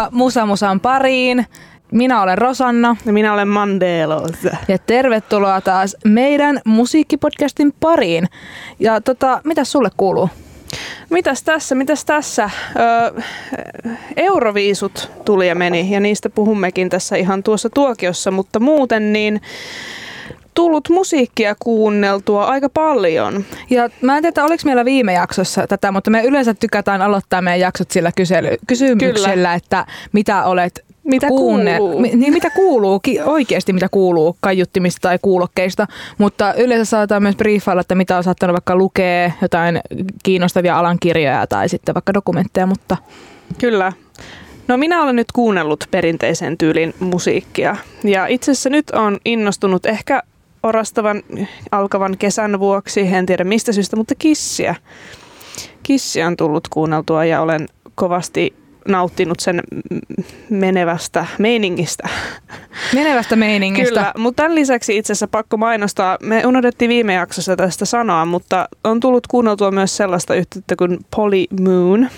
[0.00, 1.46] Tervetuloa Musa Musan pariin.
[1.92, 2.96] Minä olen Rosanna.
[3.06, 4.44] Ja minä olen Mandelos.
[4.68, 8.28] Ja tervetuloa taas meidän musiikkipodcastin pariin.
[8.78, 10.28] Ja tota, mitä sulle kuuluu?
[11.10, 12.50] Mitäs tässä, mitäs tässä?
[12.76, 13.22] Öö,
[14.16, 19.40] Euroviisut tuli ja meni ja niistä puhummekin tässä ihan tuossa tuokiossa, mutta muuten niin
[20.54, 23.44] tullut musiikkia kuunneltua aika paljon.
[23.70, 27.60] Ja mä en tiedä, oliko meillä viime jaksossa tätä, mutta me yleensä tykätään aloittaa meidän
[27.60, 29.54] jaksot sillä kysely, kysymyksellä, Kyllä.
[29.54, 32.02] että mitä olet mitä kuunne, kuuluu?
[32.02, 35.86] niin mitä kuuluu, oikeasti mitä kuuluu kaiuttimista tai kuulokkeista,
[36.18, 39.80] mutta yleensä saadaan myös briefailla, että mitä on saattanut vaikka lukea jotain
[40.22, 42.96] kiinnostavia alan kirjoja tai sitten vaikka dokumentteja, mutta...
[43.58, 43.92] Kyllä.
[44.68, 50.22] No minä olen nyt kuunnellut perinteisen tyylin musiikkia ja itse asiassa nyt on innostunut ehkä
[50.62, 51.22] orastavan
[51.72, 54.74] alkavan kesän vuoksi, en tiedä mistä syystä, mutta kissiä.
[55.82, 58.54] Kissiä on tullut kuunneltua ja olen kovasti
[58.88, 59.60] nauttinut sen
[60.50, 62.08] menevästä meiningistä.
[62.94, 63.88] Menevästä meiningistä.
[63.88, 68.68] Kyllä, mutta tämän lisäksi itse asiassa pakko mainostaa, me unohdettiin viime jaksossa tästä sanoa, mutta
[68.84, 72.08] on tullut kuunneltua myös sellaista yhteyttä kuin Poly Moon.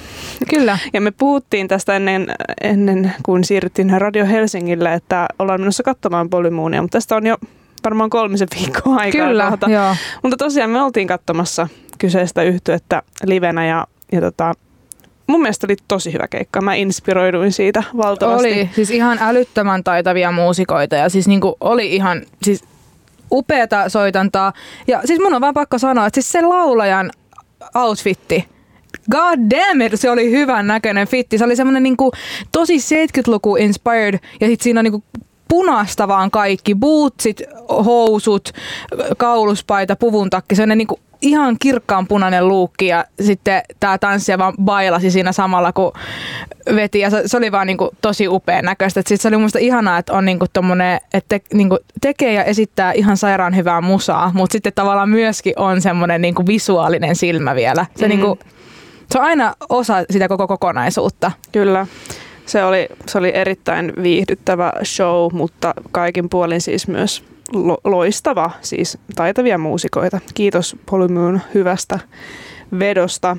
[0.50, 0.78] Kyllä.
[0.92, 2.26] Ja me puhuttiin tästä ennen,
[2.60, 7.36] ennen kuin siirryttiin Radio Helsingille, että ollaan menossa katsomaan Poly Moonia, mutta tästä on jo
[7.84, 9.26] varmaan kolmisen viikkoa aikaa.
[9.26, 9.96] Kyllä, joo.
[10.22, 14.54] Mutta tosiaan me oltiin katsomassa kyseistä yhtyettä livenä ja, ja tota,
[15.26, 16.60] mun mielestä oli tosi hyvä keikka.
[16.60, 18.48] Mä inspiroiduin siitä valtavasti.
[18.48, 22.64] Oli, siis ihan älyttömän taitavia muusikoita ja siis niinku oli ihan siis
[23.32, 24.52] upeata soitantaa.
[24.86, 27.10] Ja siis mun on vaan pakko sanoa, että siis se laulajan
[27.74, 28.48] outfitti,
[29.10, 31.38] God damn it, se oli hyvän näköinen fitti.
[31.38, 32.12] Se oli semmoinen niinku
[32.52, 35.04] tosi 70-luku inspired ja sit siinä on niinku
[35.52, 36.74] punaista vaan kaikki.
[36.74, 38.52] Bootsit, housut,
[39.16, 40.54] kauluspaita, puvun takki.
[40.54, 45.72] Se on niinku ihan kirkkaan punainen luukki ja sitten tämä tanssija vaan bailasi siinä samalla
[45.72, 45.92] kun
[46.74, 49.00] veti ja se, se oli vaan niinku tosi upean näköistä.
[49.00, 52.92] Sitten se oli musta ihanaa, että on niinku tommonen, että te, niinku tekee ja esittää
[52.92, 57.86] ihan sairaan hyvää musaa, mutta sitten tavallaan myöskin on semmoinen niinku visuaalinen silmä vielä.
[57.96, 58.08] Se, mm.
[58.08, 58.38] niinku,
[59.10, 61.32] se on aina osa sitä koko kokonaisuutta.
[61.52, 61.86] Kyllä.
[62.46, 68.98] Se oli, se oli erittäin viihdyttävä show, mutta kaikin puolin siis myös lo- loistava, siis
[69.14, 70.20] taitavia muusikoita.
[70.34, 71.98] Kiitos Polymoon hyvästä
[72.78, 73.36] vedosta.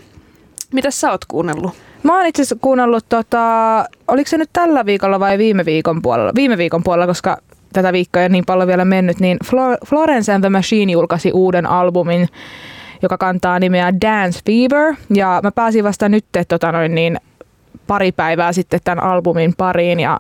[0.74, 1.72] Mitä sä oot kuunnellut?
[2.04, 3.40] Mä oon itse asiassa kuunnellut, tota,
[4.08, 6.32] oliko se nyt tällä viikolla vai viime viikon puolella?
[6.36, 7.38] Viime viikon puolella, koska
[7.74, 9.38] tätä viikkoa ei niin paljon vielä mennyt, niin
[9.86, 12.28] Florence and the Machine julkaisi uuden albumin,
[13.02, 14.96] joka kantaa nimeä Dance Fever.
[15.16, 17.20] Ja mä pääsin vasta nyt tota noin, niin
[17.88, 20.00] pari päivää sitten tämän albumin pariin.
[20.00, 20.20] Ja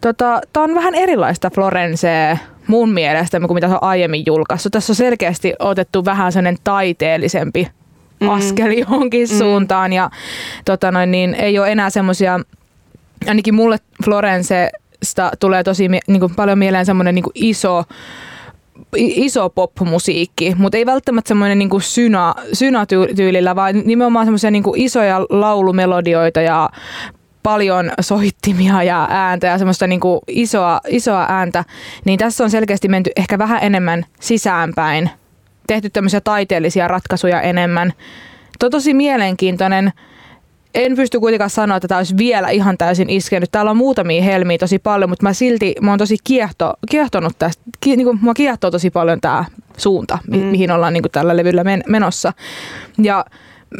[0.00, 4.72] tota, tää on vähän erilaista Florence mun mielestä kuin mitä se on aiemmin julkaissut.
[4.72, 7.68] Tässä on selkeästi otettu vähän sellainen taiteellisempi
[8.20, 8.28] mm.
[8.28, 9.38] askel johonkin mm.
[9.38, 10.10] suuntaan ja
[10.64, 12.40] tota noin, niin ei ole enää semmoisia,
[13.28, 17.84] ainakin mulle Florencesta tulee tosi niin kuin paljon mieleen semmoinen niin iso
[18.96, 22.34] iso pop-musiikki, mutta ei välttämättä semmoinen niin syna,
[23.56, 26.70] vaan nimenomaan semmoisia niin isoja laulumelodioita ja
[27.42, 31.64] paljon soittimia ja ääntä ja semmoista niin kuin isoa, isoa ääntä,
[32.04, 35.10] niin tässä on selkeästi menty ehkä vähän enemmän sisäänpäin,
[35.66, 37.92] tehty tämmöisiä taiteellisia ratkaisuja enemmän.
[38.58, 39.92] Tuo on tosi mielenkiintoinen.
[40.76, 43.50] En pysty kuitenkaan sanoa, että tämä olisi vielä ihan täysin iskenyt.
[43.52, 47.62] Täällä on muutamia helmiä tosi paljon, mutta mä silti mä oon tosi kiehto, kiehtonut tästä.
[47.80, 49.44] Ki, niin kuin, mua kiehtoo tosi paljon tämä
[49.76, 50.44] suunta, mi, mm.
[50.44, 52.32] mihin ollaan niin kuin tällä levyllä men, menossa.
[53.02, 53.24] Ja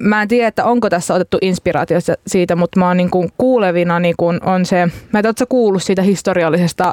[0.00, 4.00] mä en tiedä, että onko tässä otettu inspiraatio siitä, mutta mä oon niin kuin kuulevina
[4.00, 4.76] niin kuin on se,
[5.12, 6.92] mä en tiedä, kuullut siitä historiallisesta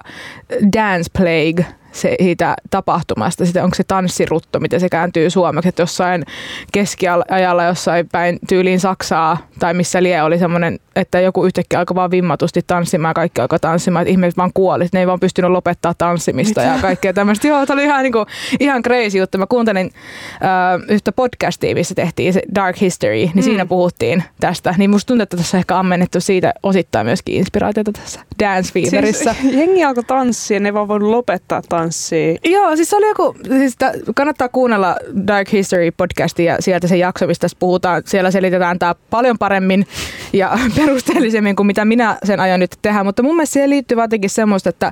[0.78, 3.46] Dance Plague siitä tapahtumasta.
[3.46, 6.26] Sitten onko se tanssirutto, miten se kääntyy suomeksi, että jossain
[6.72, 12.12] keskiajalla jossain päin tyyliin Saksaa tai missä lie oli semmoinen, että joku yhtäkkiä alkoi vaan
[12.12, 15.94] vimmatusti tanssimaan ja kaikki alkoi tanssimaan, että ihmiset vaan kuoli, ne ei vaan pystynyt lopettaa
[15.98, 16.74] tanssimista Mitä?
[16.74, 17.48] ja kaikkea tämmöistä.
[17.48, 18.26] Joo, se oli ihan, niin kuin,
[18.60, 19.38] ihan crazy juttu.
[19.38, 19.92] Mä kuuntelin
[20.34, 23.42] äh, yhtä podcastia, missä tehtiin se Dark History, niin mm.
[23.42, 24.76] siinä puhuttiin tästä.
[24.78, 29.36] Niin musta tuntuu, että tässä on ehkä ammennettu siitä osittain myöskin inspiraatiota tässä Dance Feverissa.
[29.42, 32.38] Siis, jengi alkoi tanssia, ne ei vaan voinut lopettaa tanssia tanssia.
[32.46, 34.96] Joo, siis se oli joku, siis t- kannattaa kuunnella
[35.28, 38.04] Dark History podcastia ja sieltä se jakso, mistä tässä puhutaan.
[38.06, 39.88] Siellä selitetään tämä paljon paremmin
[40.34, 44.30] ja perusteellisemmin kuin mitä minä sen ajan nyt tehdä, mutta mun mielestä siihen liittyy jotenkin
[44.30, 44.92] semmoista, että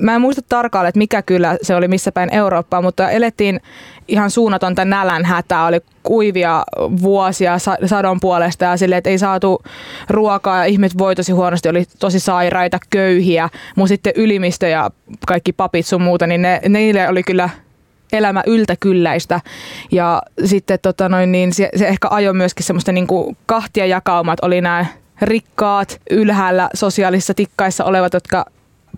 [0.00, 3.60] mä en muista tarkalleen, että mikä kyllä se oli missä päin Eurooppaa, mutta elettiin
[4.08, 5.66] ihan suunnatonta nälän hätää.
[5.66, 6.64] Oli kuivia
[7.02, 9.62] vuosia sadon puolesta ja silleen, että ei saatu
[10.08, 13.48] ruokaa ja ihmiset voi tosi huonosti, oli tosi sairaita, köyhiä.
[13.76, 14.90] Mun sitten ylimistö ja
[15.26, 17.50] kaikki papit sun muuta, niin ne, niille oli kyllä
[18.12, 19.40] elämä yltäkylläistä.
[19.92, 24.38] Ja sitten tota noin, niin se, se ehkä ajoi myöskin semmoista niin kuin kahtia jakaumat,
[24.42, 24.86] oli nämä
[25.20, 28.44] rikkaat, ylhäällä sosiaalisissa tikkaissa olevat, jotka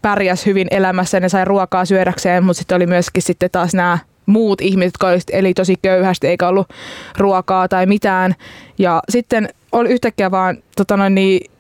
[0.03, 3.99] pärjäs hyvin elämässä ja ne sai ruokaa syödäkseen, mutta sitten oli myöskin sitten taas nämä
[4.27, 6.69] muut ihmiset, jotka eli tosi köyhästi eikä ollut
[7.19, 8.35] ruokaa tai mitään.
[8.79, 11.51] Ja sitten oli yhtäkkiä vaan tota noin, niin,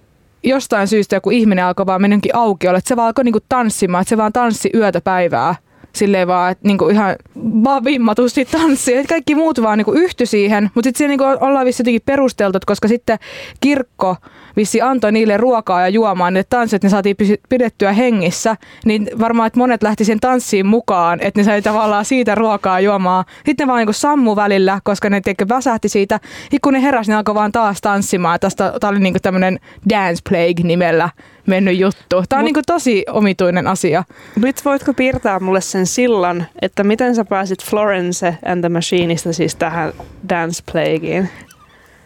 [0.42, 4.08] jostain syystä joku ihminen alkoi vaan mennäkin auki, että se vaan alkoi niinku tanssimaan, että
[4.10, 5.54] se vaan tanssi yötä päivää
[5.98, 7.16] silleen vaan, että niinku ihan
[7.64, 8.96] vaan vimmatusti tanssii.
[8.96, 12.88] Et kaikki muut vaan niinku yhty siihen, mutta sitten niinku ollaan vissi jotenkin perusteltu, koska
[12.88, 13.18] sitten
[13.60, 14.16] kirkko
[14.56, 17.16] vissi antoi niille ruokaa ja juomaan, ne tanssit ne saatiin
[17.48, 22.34] pidettyä hengissä, niin varmaan, että monet lähti sen tanssiin mukaan, että ne sai tavallaan siitä
[22.34, 23.24] ruokaa juomaan.
[23.46, 26.20] Sitten ne vaan niinku sammu välillä, koska ne tiedätkö, väsähti siitä.
[26.52, 28.40] Ja kun ne heräsi, ne alkoi vaan taas tanssimaan.
[28.40, 29.58] Tästä, tää oli niinku tämmöinen
[29.90, 31.08] Dance Plague nimellä
[31.48, 32.24] mennyt juttu.
[32.28, 34.04] Tämä on Mut, niin tosi omituinen asia.
[34.36, 39.56] Nyt voitko piirtää mulle sen sillan, että miten sä pääsit Florence and the Machineista siis
[39.56, 39.92] tähän
[40.28, 41.30] Dance Plagueen?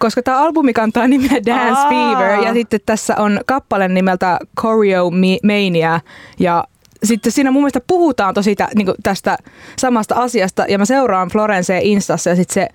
[0.03, 1.89] koska tämä albumi kantaa nimeä Dance Aa.
[1.89, 5.11] Fever ja sitten tässä on kappale nimeltä Choreo
[5.43, 6.01] Mania
[6.39, 6.65] ja
[7.05, 9.39] sitten siinä mun mielestä puhutaan tosi tä, niin tästä
[9.79, 12.69] samasta asiasta ja mä seuraan Florence Instassa ja sitten se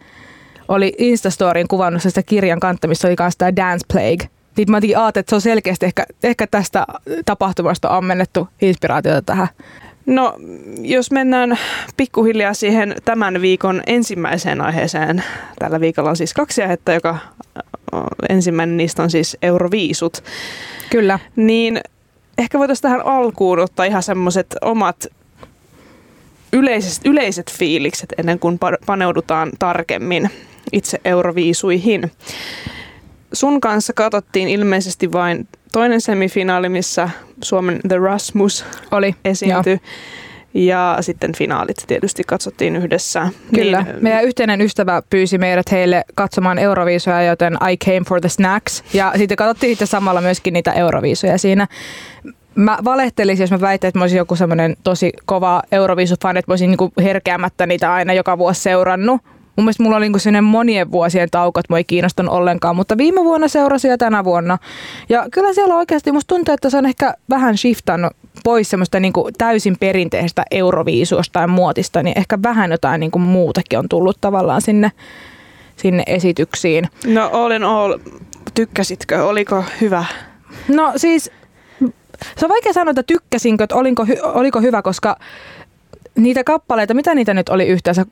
[0.68, 4.37] oli Instastoryin kuvannut sitä kirjan kantamista, oli kanssa tämä Dance Plague.
[4.58, 6.86] Niin mä ajattelin, että se on selkeästi ehkä, ehkä tästä
[7.26, 9.48] tapahtumasta ammennettu inspiraatiota tähän.
[10.06, 10.36] No,
[10.82, 11.60] jos mennään
[11.98, 15.24] pikkuhiljaa siihen tämän viikon ensimmäiseen aiheeseen.
[15.60, 17.18] Tällä viikolla on siis kaksi aihetta, joka
[18.30, 20.24] ensimmäinen niistä on siis Euroviisut.
[20.90, 21.20] Kyllä.
[21.36, 21.82] Niin
[22.38, 25.06] ehkä voitaisiin tähän alkuun ottaa ihan semmoiset omat
[26.54, 30.30] yleiset, yleiset fiilikset ennen kuin paneudutaan tarkemmin
[30.72, 32.12] itse Euroviisuihin.
[33.34, 37.10] Sun kanssa katsottiin ilmeisesti vain toinen semifinaali, missä
[37.44, 39.80] Suomen The Rasmus oli esiintyi.
[40.54, 43.30] Ja sitten finaalit tietysti katsottiin yhdessä.
[43.56, 43.82] Kyllä.
[43.82, 48.84] Niin, Meidän yhteinen ystävä pyysi meidät heille katsomaan Euroviisuja, joten I came for the snacks.
[48.94, 51.68] Ja sitten katsottiin sitten samalla myöskin niitä Euroviisuja siinä.
[52.56, 56.54] Mä valehtelisin, jos mä väittäisin, että mä olisin joku semmoinen tosi kova Euroviisufan, että mä
[56.54, 59.22] olisin niinku herkeämättä niitä aina joka vuosi seurannut.
[59.58, 62.98] Mun mielestä mulla oli niinku sellainen monien vuosien tauko, että mua ei kiinnostanut ollenkaan, mutta
[62.98, 64.58] viime vuonna seurasin ja tänä vuonna.
[65.10, 68.14] Ja kyllä siellä oikeasti musta tuntuu, että se on ehkä vähän shiftannut
[68.44, 73.90] pois semmoista niinku täysin perinteistä euroviisuosta ja muotista, niin ehkä vähän jotain niinku muutakin on
[73.90, 74.92] tullut tavallaan sinne,
[75.76, 76.88] sinne esityksiin.
[77.06, 77.98] No in all,
[78.54, 79.26] tykkäsitkö?
[79.26, 80.06] Oliko hyvä?
[80.68, 81.32] No siis,
[82.38, 85.18] se on vaikea sanoa, että tykkäsinkö, että oliko, oliko hyvä, koska
[86.16, 88.06] niitä kappaleita, mitä niitä nyt oli yhteensä?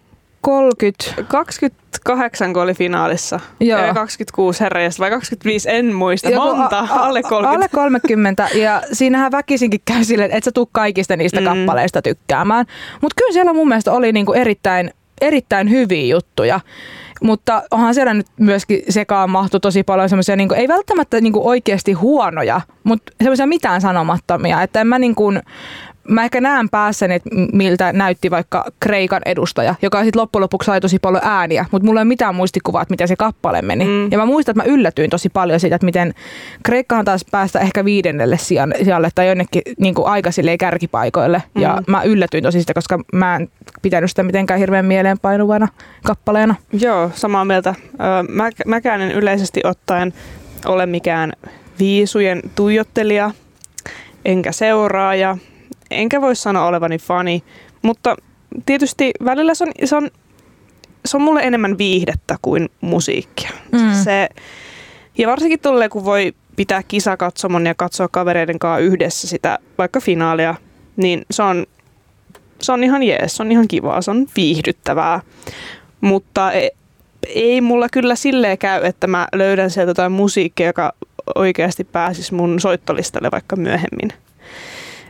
[0.45, 1.23] 30.
[1.27, 3.39] 28 kun oli finaalissa.
[3.59, 3.79] Joo.
[3.79, 6.29] Ja 26 herrajasta vai 25, en muista.
[6.29, 7.55] Joku Monta, a, a, alle 30.
[7.55, 11.45] Alle 30 ja siinähän väkisinkin käy silleen, että et sä tuu kaikista niistä mm.
[11.45, 12.65] kappaleista tykkäämään.
[13.01, 16.59] Mutta kyllä siellä mun mielestä oli niinku erittäin, erittäin hyviä juttuja.
[17.21, 21.93] Mutta onhan siellä nyt myöskin sekaan mahtu tosi paljon semmoisia, niin ei välttämättä niin oikeasti
[21.93, 24.61] huonoja, mutta semmoisia mitään sanomattomia.
[24.61, 25.41] Että en mä niin kuin,
[26.09, 30.81] mä ehkä näen päässäni, että miltä näytti vaikka Kreikan edustaja, joka sitten loppujen lopuksi sai
[30.81, 33.85] tosi paljon ääniä, mutta mulla ei ole mitään muistikuvaa, että miten se kappale meni.
[33.85, 34.11] Mm.
[34.11, 36.13] Ja mä muistan, että mä yllätyin tosi paljon siitä, että miten
[36.63, 41.43] Kreikkahan taas päästä ehkä viidennelle sijalle tai jonnekin niin kuin aika kärkipaikoille.
[41.55, 41.61] Mm.
[41.61, 43.49] Ja mä yllätyin tosi siitä, koska mä en
[43.81, 45.67] pitänyt sitä mitenkään hirveän mieleenpainuvana
[46.03, 46.55] kappaleena.
[46.79, 47.75] Joo, samaa mieltä.
[48.29, 50.13] Mä, mäkään en yleisesti ottaen
[50.65, 51.33] ole mikään
[51.79, 53.31] viisujen tuijottelija,
[54.25, 55.37] enkä seuraaja
[55.91, 57.43] enkä voi sanoa olevani fani,
[57.81, 58.15] mutta
[58.65, 60.09] tietysti välillä se on, se on,
[61.05, 63.49] se on mulle enemmän viihdettä kuin musiikkia.
[63.71, 63.93] Mm.
[64.03, 64.29] Se,
[65.17, 70.55] ja varsinkin tulee, kun voi pitää kisakatsomon ja katsoa kavereiden kanssa yhdessä sitä vaikka finaalia,
[70.95, 71.65] niin se on,
[72.61, 75.21] se on ihan jees, se on ihan kivaa, se on viihdyttävää.
[76.01, 76.71] Mutta ei,
[77.27, 80.93] ei mulla kyllä silleen käy, että mä löydän sieltä jotain musiikkia, joka
[81.35, 84.09] oikeasti pääsisi mun soittolistalle vaikka myöhemmin.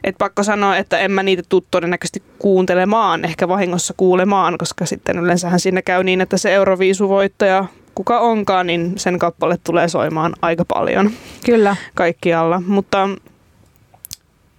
[0.05, 5.19] Et pakko sanoa, että en mä niitä tuu todennäköisesti kuuntelemaan, ehkä vahingossa kuulemaan, koska sitten
[5.19, 10.65] yleensähän siinä käy niin, että se Euroviisuvoittaja, kuka onkaan, niin sen kappale tulee soimaan aika
[10.65, 11.11] paljon.
[11.45, 11.75] Kyllä.
[11.95, 13.09] Kaikkialla, mutta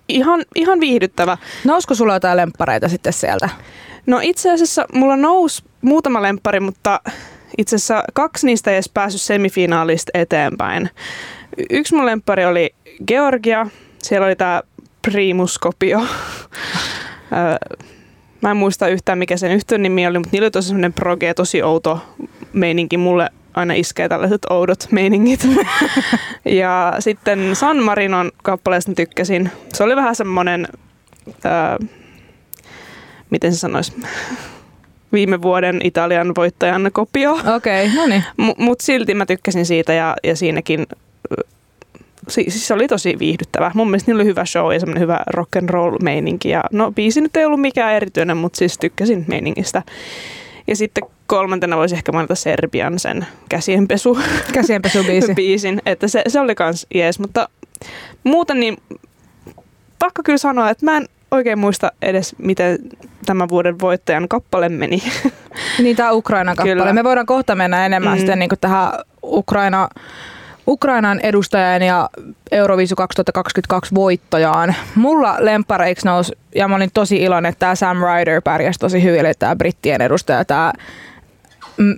[0.09, 1.39] ihan, ihan viihdyttävä.
[1.65, 3.49] Nousko sulla jotain lemppareita sitten sieltä?
[4.07, 7.01] No itse asiassa mulla nousi muutama lemppari, mutta
[7.59, 10.91] itse asiassa kaksi niistä ei edes päässyt semifinaalista eteenpäin.
[11.71, 12.75] Yksi mun lemppari oli
[13.07, 13.67] Georgia.
[14.03, 14.63] Siellä oli tämä
[15.11, 16.07] Primus-kopio.
[18.43, 21.35] Mä en muista yhtään mikä sen yhtiön nimi oli, mutta niillä oli tosi semmoinen proge,
[21.35, 22.01] tosi outo
[22.53, 22.97] meininki.
[22.97, 25.49] Mulle aina iskee tällaiset oudot meiningit.
[26.45, 29.51] ja sitten San Marinon kappaleesta tykkäsin.
[29.73, 30.69] Se oli vähän semmoinen,
[31.45, 31.79] ää,
[33.31, 33.93] miten se sanoisi,
[35.13, 37.33] viime vuoden Italian voittajan kopio.
[37.57, 38.25] Okei, okay, no niin.
[38.37, 40.87] M- Mutta silti mä tykkäsin siitä ja, ja siinäkin
[42.29, 43.71] siis se oli tosi viihdyttävä.
[43.75, 46.49] Mun mielestä niillä oli hyvä show ja semmoinen hyvä rock and roll meininki.
[46.49, 49.83] Ja no biisi nyt ei ollut mikään erityinen, mutta siis tykkäsin meiningistä.
[50.67, 54.19] Ja sitten kolmantena voisi ehkä mainita Serbian sen käsienpesu.
[54.53, 55.35] Käsienpesubiisi.
[55.35, 57.49] biisin, että se, se oli kans jees, mutta
[58.25, 58.77] muuten niin
[59.99, 62.79] pakko kyllä sanoa, että mä en oikein muista edes, miten
[63.27, 65.03] tämän vuoden voittajan kappale meni.
[65.79, 66.75] Niin, tämä Ukrainan kappale.
[66.75, 66.93] Kyllä.
[66.93, 68.19] Me voidaan kohta mennä enemmän mm.
[68.19, 68.93] sitten niin tähän
[69.23, 69.89] Ukraina,
[70.69, 72.11] Ukrainan edustajan ja
[72.53, 74.75] Euroviisu 2022 voittajaan.
[74.95, 79.21] Mulla lempareiksi nousi, ja mä olin tosi iloinen, että tämä Sam Ryder pärjäsi tosi hyvin,
[79.21, 80.73] eli tämä brittien edustaja, tämä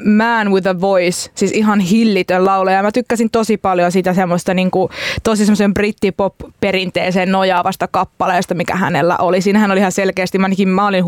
[0.05, 2.83] Man with a Voice, siis ihan hillitön laulaja.
[2.83, 4.91] Mä tykkäsin tosi paljon sitä semmoista niin kuin,
[5.23, 9.41] tosi semmoisen brittipop-perinteeseen nojaavasta kappaleesta, mikä hänellä oli.
[9.41, 11.05] Siinähän oli ihan selkeästi, mä ainakin mä olin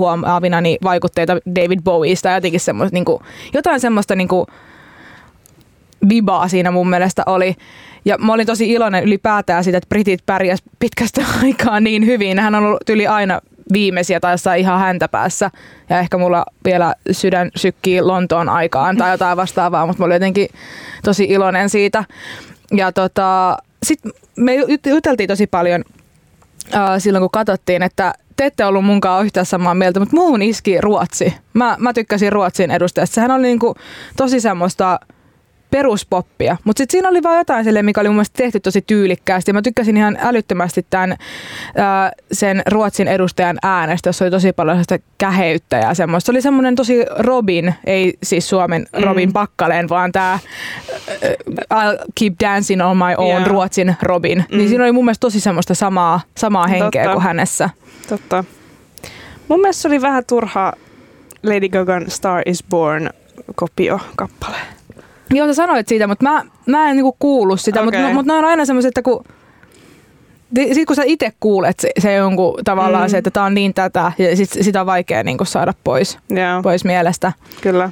[0.60, 4.46] niin vaikutteita David Bowieista ja jotenkin semmoista, niin kuin, jotain semmoista niin kuin,
[6.08, 7.56] vibaa siinä mun mielestä oli.
[8.04, 12.38] Ja mä olin tosi iloinen ylipäätään siitä, että britit pärjäs pitkästä aikaa niin hyvin.
[12.38, 13.40] Hän on ollut yli aina
[13.72, 15.50] viimeisiä tai jossain ihan häntä päässä.
[15.88, 20.48] Ja ehkä mulla vielä sydän sykkii Lontoon aikaan tai jotain vastaavaa, mutta mä olin jotenkin
[21.04, 22.04] tosi iloinen siitä.
[22.76, 24.54] Ja tota, sitten me
[24.86, 25.84] juteltiin tosi paljon
[26.74, 30.80] äh, silloin, kun katsottiin, että te ette ollut munkaan yhtään samaa mieltä, mutta muun iski
[30.80, 31.34] Ruotsi.
[31.54, 33.14] Mä, mä tykkäsin Ruotsin edustajasta.
[33.14, 33.74] Sehän oli niinku
[34.16, 35.00] tosi semmoista
[35.70, 36.56] peruspoppia.
[36.64, 39.52] Mutta sitten siinä oli vaan jotain sille, mikä oli mun mielestä tehty tosi tyylikkäästi.
[39.52, 41.16] Mä tykkäsin ihan älyttömästi tämän
[41.76, 46.26] ää, sen Ruotsin edustajan äänestä, jossa oli tosi paljon sitä käheyttä ja semmoista.
[46.26, 49.04] Se oli semmoinen tosi Robin, ei siis Suomen mm.
[49.04, 50.38] Robin Pakkaleen, vaan tämä
[51.74, 53.46] I'll keep dancing on my own yeah.
[53.46, 54.38] Ruotsin Robin.
[54.38, 54.56] Niin mm.
[54.56, 57.14] Niin siinä oli mun mielestä tosi semmoista samaa, samaa henkeä Totta.
[57.14, 57.70] kuin hänessä.
[58.08, 58.44] Totta.
[59.48, 60.72] Mun mielestä se oli vähän turha
[61.42, 63.10] Lady Gagan Star is Born
[63.54, 64.56] kopio kappale.
[65.34, 68.00] Joo, sä sanoit siitä, mutta mä, mä en niinku kuulu sitä, okay.
[68.00, 69.24] mutta mut ne on aina semmoiset, että kun
[70.54, 73.10] sitten kun sä itse kuulet se, se jonkun tavallaan mm.
[73.10, 76.62] se, että tää on niin tätä, ja sit, sitä on vaikea niin saada pois, yeah.
[76.62, 77.32] pois mielestä.
[77.60, 77.90] Kyllä.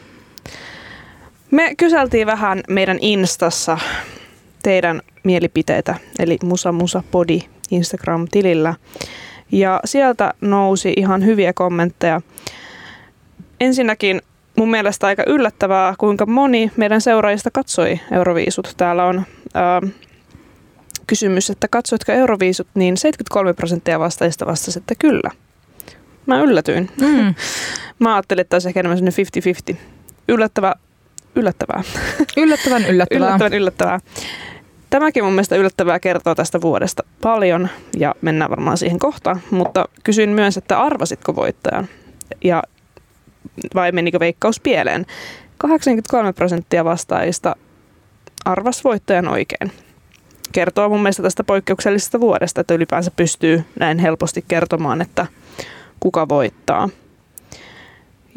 [1.51, 3.79] Me kyseltiin vähän meidän Instassa
[4.63, 7.41] teidän mielipiteitä, eli Musa Musa Podi
[7.71, 8.75] Instagram-tilillä.
[9.53, 12.21] Ja sieltä nousi ihan hyviä kommentteja.
[13.61, 14.23] Ensinnäkin
[14.59, 18.75] mun mielestä aika yllättävää, kuinka moni meidän seuraajista katsoi Euroviisut.
[18.77, 19.23] Täällä on
[19.55, 19.83] ää,
[21.07, 25.31] kysymys, että katsoitko Euroviisut, niin 73 prosenttia vastaajista vastasi, että kyllä.
[26.27, 26.91] Mä yllätyin.
[27.01, 27.35] Mm.
[27.99, 28.99] Mä ajattelin, että olisi ehkä enemmän
[29.73, 29.77] 50-50.
[30.29, 30.75] Yllättävä,
[31.35, 31.83] yllättävää.
[32.37, 33.29] Yllättävän yllättävää.
[33.29, 34.01] yllättävän yllättävää.
[34.91, 40.31] Tämäkin mun mielestä yllättävää kertoo tästä vuodesta paljon ja mennään varmaan siihen kohtaan, mutta kysyin
[40.31, 41.89] myös, että arvasitko voittajan?
[42.45, 42.63] Ja
[43.75, 45.07] vai menikö veikkaus pieleen.
[45.59, 47.57] 83 prosenttia vastaajista
[48.45, 49.73] arvas voittajan oikein.
[50.53, 55.27] Kertoo mun mielestä tästä poikkeuksellisesta vuodesta, että ylipäänsä pystyy näin helposti kertomaan, että
[56.01, 56.89] kuka voittaa.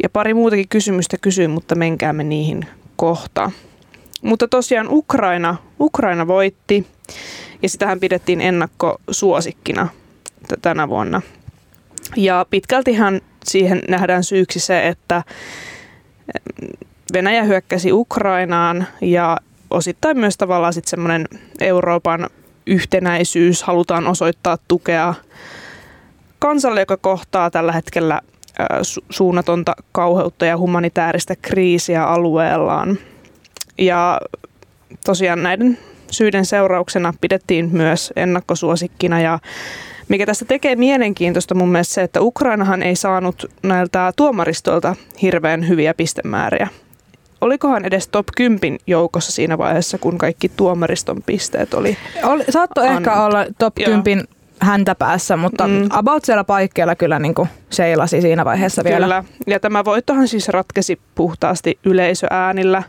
[0.03, 2.65] Ja pari muutakin kysymystä kysyin, mutta menkäämme niihin
[2.95, 3.51] kohta.
[4.21, 6.87] Mutta tosiaan Ukraina, Ukraina voitti
[7.61, 9.87] ja sitähän pidettiin ennakkosuosikkina
[10.61, 11.21] tänä vuonna.
[12.15, 15.23] Ja pitkältihän siihen nähdään syyksi se, että
[17.13, 19.37] Venäjä hyökkäsi Ukrainaan ja
[19.69, 21.27] osittain myös tavallaan sitten semmoinen
[21.59, 22.29] Euroopan
[22.67, 25.13] yhtenäisyys, halutaan osoittaa tukea
[26.39, 28.21] kansalle, joka kohtaa tällä hetkellä
[28.81, 32.97] su- suunnatonta kauheutta ja humanitaarista kriisiä alueellaan.
[33.77, 34.21] Ja
[35.05, 35.77] tosiaan näiden
[36.11, 39.39] syiden seurauksena pidettiin myös ennakkosuosikkina ja
[40.11, 45.93] mikä tästä tekee mielenkiintoista mun mielestä se, että Ukrainahan ei saanut näiltä tuomaristolta hirveän hyviä
[45.93, 46.67] pistemääriä.
[47.41, 51.97] Olikohan edes top 10 joukossa siinä vaiheessa, kun kaikki tuomariston pisteet oli?
[52.23, 52.87] oli saatto an...
[52.87, 54.27] ehkä olla top 10
[54.59, 55.87] häntä päässä, mutta mm.
[55.89, 59.05] about siellä paikkeilla kyllä niin kuin seilasi siinä vaiheessa vielä.
[59.05, 62.83] Kyllä, ja tämä voittohan siis ratkesi puhtaasti yleisöäänillä,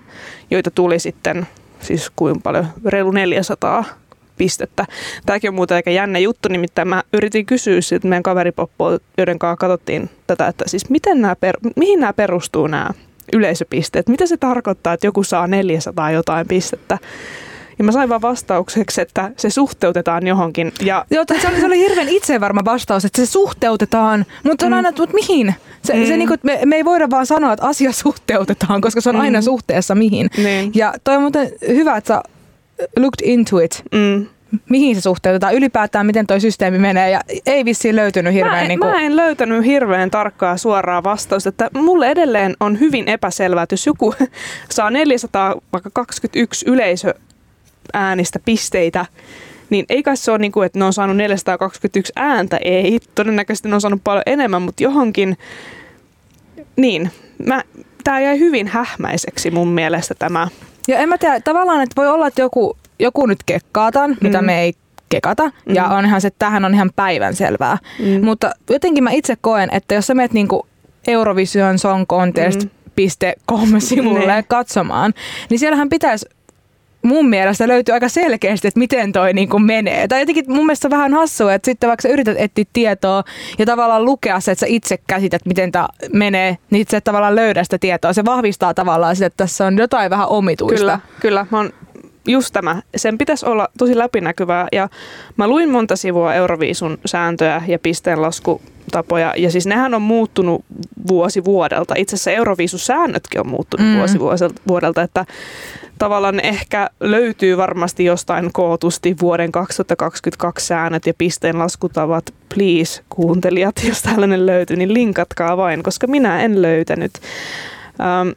[0.50, 1.46] joita tuli sitten
[1.80, 3.84] siis kuinka paljon, reilu 400
[4.42, 4.86] pistettä.
[5.26, 9.56] Tämäkin on muuten aika jännä juttu, nimittäin mä yritin kysyä siltä meidän kaveripoppoa, joiden kanssa
[9.56, 12.90] katsottiin tätä, että siis miten nämä per, mihin nämä perustuu nämä
[13.32, 14.08] yleisöpisteet?
[14.08, 16.98] Mitä se tarkoittaa, että joku saa 400 jotain pistettä?
[17.78, 20.72] Ja mä sain vaan vastaukseksi, että se suhteutetaan johonkin.
[20.80, 21.04] Ja...
[21.10, 24.76] Joo, se oli, se oli hirveän itsevarma vastaus, että se suhteutetaan, mutta se on mm.
[24.76, 25.54] aina, että mihin?
[25.82, 26.06] Se, mm.
[26.06, 29.14] se niin kuin, me, me ei voida vaan sanoa, että asia suhteutetaan, koska se on
[29.14, 29.20] mm.
[29.20, 30.30] aina suhteessa mihin.
[30.36, 30.72] Niin.
[30.74, 32.22] Ja toi on muuten hyvä, että sä
[32.96, 33.82] looked into it.
[33.92, 34.26] Mm.
[34.68, 38.54] Mihin se suhteutetaan ylipäätään, miten toi systeemi menee ja ei vissiin löytynyt hirveän...
[38.54, 38.90] Mä en, niin kuin...
[38.90, 43.86] mä en löytänyt hirveän tarkkaa suoraa vastausta, että mulle edelleen on hyvin epäselvää, että jos
[43.86, 44.14] joku
[44.70, 49.06] saa 421 yleisöäänistä pisteitä,
[49.70, 53.00] niin ei kai se ole niin kuin, että ne on saanut 421 ääntä, ei.
[53.14, 55.38] Todennäköisesti ne on saanut paljon enemmän, mutta johonkin,
[56.76, 57.10] niin,
[57.46, 57.62] mä,
[58.04, 60.48] tämä jäi hyvin hähmäiseksi mun mielestä tämä.
[60.88, 64.16] Ja en mä tiedä, tavallaan, että voi olla, että joku, joku nyt kekkaataan, mm.
[64.20, 64.74] mitä me ei
[65.08, 65.44] kekata.
[65.44, 65.74] Mm.
[65.74, 67.78] Ja onhan se, että tähän on ihan päivän selvää.
[67.98, 68.24] Mm.
[68.24, 70.66] Mutta jotenkin mä itse koen, että jos sä menet niinku
[71.06, 73.80] Eurovision Song Contest mm.
[73.80, 74.44] sivulle niin.
[74.48, 75.14] katsomaan,
[75.50, 76.26] niin siellähän pitäisi
[77.02, 80.08] mun mielestä löytyy aika selkeästi, että miten toi niin kuin menee.
[80.08, 83.24] Tai jotenkin mun mielestä on vähän hassua, että sitten vaikka sä yrität etsiä tietoa
[83.58, 87.64] ja tavallaan lukea se, että sä itse käsität, miten tämä menee, niin se tavallaan löydä
[87.64, 88.12] sitä tietoa.
[88.12, 90.76] Se vahvistaa tavallaan sitä, että tässä on jotain vähän omituista.
[90.76, 91.46] Kyllä, kyllä.
[91.50, 91.70] Mä oon
[92.26, 92.82] just tämä.
[92.96, 94.68] Sen pitäisi olla tosi läpinäkyvää.
[94.72, 94.88] Ja
[95.36, 97.78] mä luin monta sivua Euroviisun sääntöjä ja
[98.92, 99.34] pisteenlaskutapoja.
[99.36, 100.64] Ja siis nehän on muuttunut
[101.08, 101.94] vuosi vuodelta.
[101.96, 103.96] Itse asiassa Euroviisun säännötkin on muuttunut mm.
[103.96, 104.18] vuosi
[104.68, 105.02] vuodelta.
[105.02, 105.26] Että
[105.98, 112.24] tavallaan ehkä löytyy varmasti jostain kootusti vuoden 2022 säännöt ja pisteenlaskutavat.
[112.54, 117.12] Please, kuuntelijat, jos tällainen löytyy, niin linkatkaa vain, koska minä en löytänyt.
[118.00, 118.28] Ähm,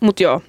[0.00, 0.40] Mutta joo,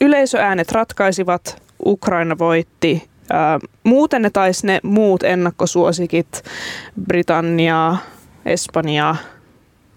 [0.00, 3.08] yleisöäänet ratkaisivat, Ukraina voitti.
[3.30, 6.42] Ää, muuten ne taisi ne muut ennakkosuosikit,
[7.06, 7.96] Britannia,
[8.46, 9.16] Espanja,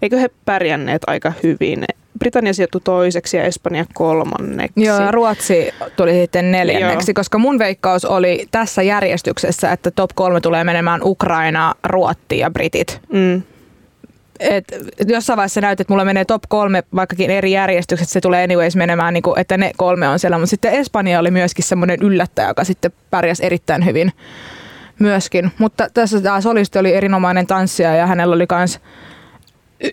[0.02, 1.84] eikö he pärjänneet aika hyvin?
[2.18, 4.84] Britannia sijoittui toiseksi ja Espanja kolmanneksi.
[4.84, 7.14] Joo, ja Ruotsi tuli sitten neljänneksi, Joo.
[7.14, 13.00] koska mun veikkaus oli tässä järjestyksessä, että top kolme tulee menemään Ukraina, Ruotti ja Britit.
[13.12, 13.42] Mm
[14.40, 14.64] et
[15.06, 19.14] jossain vaiheessa näyt, että mulla menee top kolme, vaikkakin eri järjestykset, se tulee anyways menemään,
[19.14, 20.38] niin kuin, että ne kolme on siellä.
[20.38, 24.12] Mutta sitten Espanja oli myöskin semmoinen yllättäjä, joka sitten pärjäsi erittäin hyvin
[24.98, 25.52] myöskin.
[25.58, 28.80] Mutta tässä tämä solisti oli erinomainen tanssija ja hänellä oli myös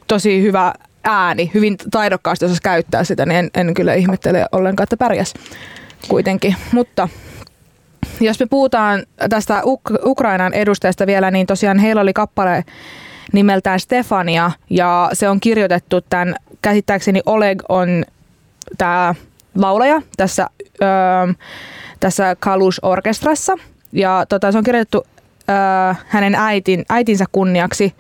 [0.08, 4.98] tosi hyvä ääni, hyvin taidokkaasti osasi käyttää sitä, niin en, en kyllä ihmettele ollenkaan, että
[4.98, 5.34] pärjäs
[6.08, 6.56] kuitenkin.
[6.72, 7.10] Mutta
[8.20, 12.64] jos me puhutaan tästä Uk- Ukrainan edustajasta vielä, niin tosiaan heillä oli kappale
[13.34, 18.06] nimeltään Stefania ja se on kirjoitettu tämän, käsittääkseni Oleg on
[18.78, 19.16] tämä
[19.56, 20.50] laulaja tässä,
[20.82, 20.88] öö,
[22.00, 25.06] tässä Kalush-orkestrassa ja tota, se on kirjoitettu
[25.50, 25.56] öö,
[26.08, 27.94] hänen äitin, äitinsä kunniaksi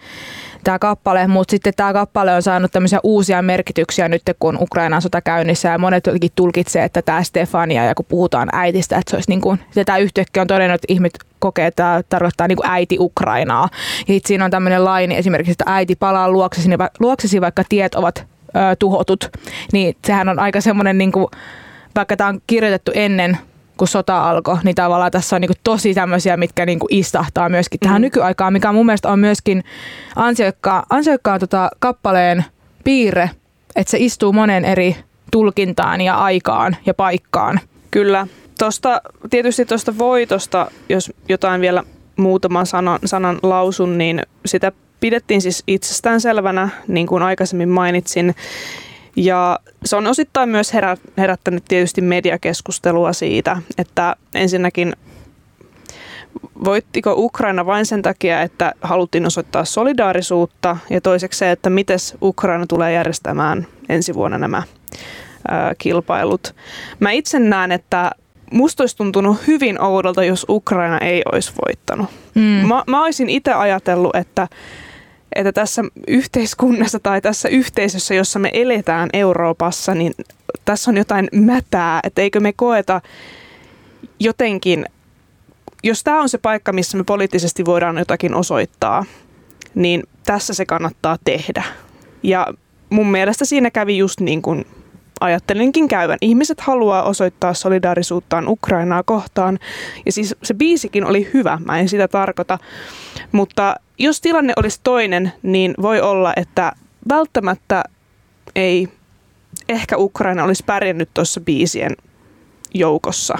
[0.63, 5.21] tämä kappale, mutta sitten tämä kappale on saanut tämmöisiä uusia merkityksiä nyt, kun Ukrainan sota
[5.21, 9.29] käynnissä ja monet jotenkin tulkitsee, että tämä Stefania ja kun puhutaan äitistä, että se olisi
[9.29, 12.97] niin kuin, tämä yhtäkkiä on todennut, että ihmiset kokee, että tämä tarkoittaa niin kuin äiti
[12.99, 13.69] Ukrainaa.
[13.99, 18.25] Ja sitten siinä on tämmöinen laini esimerkiksi, että äiti palaa luoksesi, luoksesi vaikka tiet ovat
[18.55, 19.29] ö, tuhotut.
[19.73, 21.27] Niin sehän on aika semmoinen, niin kuin,
[21.95, 23.37] vaikka tämä on kirjoitettu ennen
[23.77, 28.01] kun sota alkoi, niin tavallaan tässä on niin tosi tämmöisiä, mitkä niin istahtaa myöskin tähän
[28.01, 28.03] mm.
[28.03, 29.63] nykyaikaan, mikä mun mielestä on myöskin
[30.15, 32.45] ansiokkaan, ansiokkaan tota kappaleen
[32.83, 33.29] piirre,
[33.75, 34.95] että se istuu monen eri
[35.31, 37.59] tulkintaan ja aikaan ja paikkaan.
[37.91, 38.27] Kyllä.
[38.59, 41.83] Tosta, tietysti tuosta voitosta, jos jotain vielä
[42.17, 48.35] muutaman sanan, sanan lausun, niin sitä pidettiin siis itsestään selvänä, niin kuin aikaisemmin mainitsin.
[49.15, 54.93] Ja se on osittain myös herä, herättänyt tietysti mediakeskustelua siitä, että ensinnäkin
[56.63, 62.65] voittiko Ukraina vain sen takia, että haluttiin osoittaa solidaarisuutta ja toiseksi se, että miten Ukraina
[62.67, 64.63] tulee järjestämään ensi vuonna nämä
[65.47, 66.55] ää, kilpailut.
[66.99, 68.11] Mä itse näen, että
[68.51, 72.09] musta olisi tuntunut hyvin oudolta, jos Ukraina ei olisi voittanut.
[72.35, 72.41] Mm.
[72.41, 74.47] Mä, mä olisin itse ajatellut, että
[75.35, 80.13] että tässä yhteiskunnassa tai tässä yhteisössä, jossa me eletään Euroopassa, niin
[80.65, 83.01] tässä on jotain mätää, että eikö me koeta
[84.19, 84.85] jotenkin,
[85.83, 89.05] jos tämä on se paikka, missä me poliittisesti voidaan jotakin osoittaa,
[89.75, 91.63] niin tässä se kannattaa tehdä.
[92.23, 92.47] Ja
[92.89, 94.65] mun mielestä siinä kävi just niin kuin
[95.23, 96.17] ajattelinkin käyvän.
[96.21, 99.59] Ihmiset haluaa osoittaa solidaarisuuttaan Ukrainaa kohtaan.
[100.05, 102.59] Ja siis se biisikin oli hyvä, mä en sitä tarkoita.
[103.31, 106.71] Mutta jos tilanne olisi toinen, niin voi olla, että
[107.09, 107.83] välttämättä
[108.55, 108.87] ei
[109.69, 111.97] ehkä Ukraina olisi pärjännyt tuossa biisien
[112.73, 113.37] joukossa.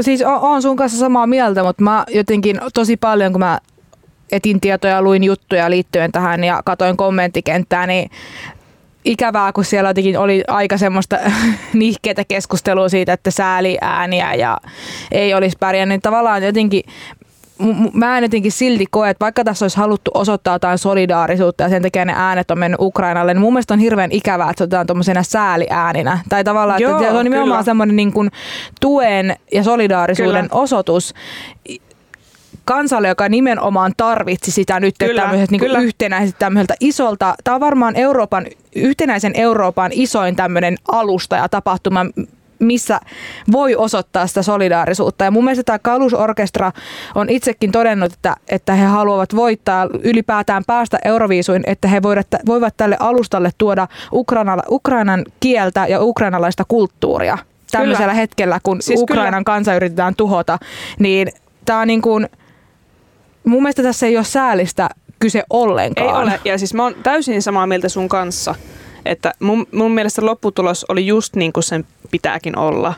[0.00, 3.58] Siis on sun kanssa samaa mieltä, mutta mä jotenkin tosi paljon, kun mä
[4.32, 8.10] etin tietoja, luin juttuja liittyen tähän ja katoin kommenttikenttää, niin
[9.04, 11.18] ikävää, kun siellä jotenkin oli aika semmoista
[11.72, 14.58] nihkeitä keskustelua siitä, että sääli ääniä ja
[15.12, 16.02] ei olisi pärjännyt.
[16.02, 16.82] Tavallaan jotenkin
[17.92, 21.82] mä en jotenkin silti koe, että vaikka tässä olisi haluttu osoittaa jotain solidaarisuutta ja sen
[21.82, 24.86] takia ne äänet on mennyt Ukrainalle, niin mun mielestä on hirveän ikävää, että se otetaan
[24.86, 26.18] tuommoisena sääliääninä.
[26.28, 28.30] Tai tavallaan, Joo, että se on nimenomaan semmoinen niin kuin
[28.80, 30.62] tuen ja solidaarisuuden kyllä.
[30.62, 31.14] osoitus
[32.64, 37.96] kansalle, joka nimenomaan tarvitsi sitä nyt kyllä, tämmöiset niin yhtenäiset tämmöiseltä isolta, tämä on varmaan
[37.96, 38.46] Euroopan,
[38.76, 42.06] yhtenäisen Euroopan isoin tämmöinen alusta ja tapahtuma,
[42.58, 43.00] missä
[43.52, 45.24] voi osoittaa sitä solidaarisuutta.
[45.24, 46.72] Ja mun mielestä tämä Kalusorkestra
[47.14, 52.76] on itsekin todennut, että, että he haluavat voittaa ylipäätään päästä Euroviisuin, että he voivat, voivat
[52.76, 57.38] tälle alustalle tuoda Ukraina, Ukrainan kieltä ja ukrainalaista kulttuuria
[57.70, 58.20] tämmöisellä kyllä.
[58.20, 59.44] hetkellä, kun siis Ukrainan kyllä.
[59.44, 60.58] kansa yritetään tuhota,
[60.98, 61.28] niin
[61.64, 62.28] tämä on niin kuin,
[63.44, 66.08] mun mielestä tässä ei ole säälistä kyse ollenkaan.
[66.08, 68.54] Ei ole, ja siis mä oon täysin samaa mieltä sun kanssa,
[69.04, 72.94] että mun, mun mielestä lopputulos oli just niin kuin sen pitääkin olla.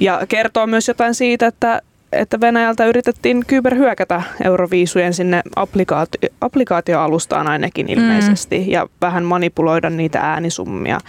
[0.00, 1.82] Ja kertoo myös jotain siitä, että,
[2.12, 7.92] että Venäjältä yritettiin kyberhyökätä Euroviisujen sinne applikaatio, applikaatioalustaan ainakin mm.
[7.92, 8.70] ilmeisesti mm.
[8.70, 11.00] ja vähän manipuloida niitä äänisummia.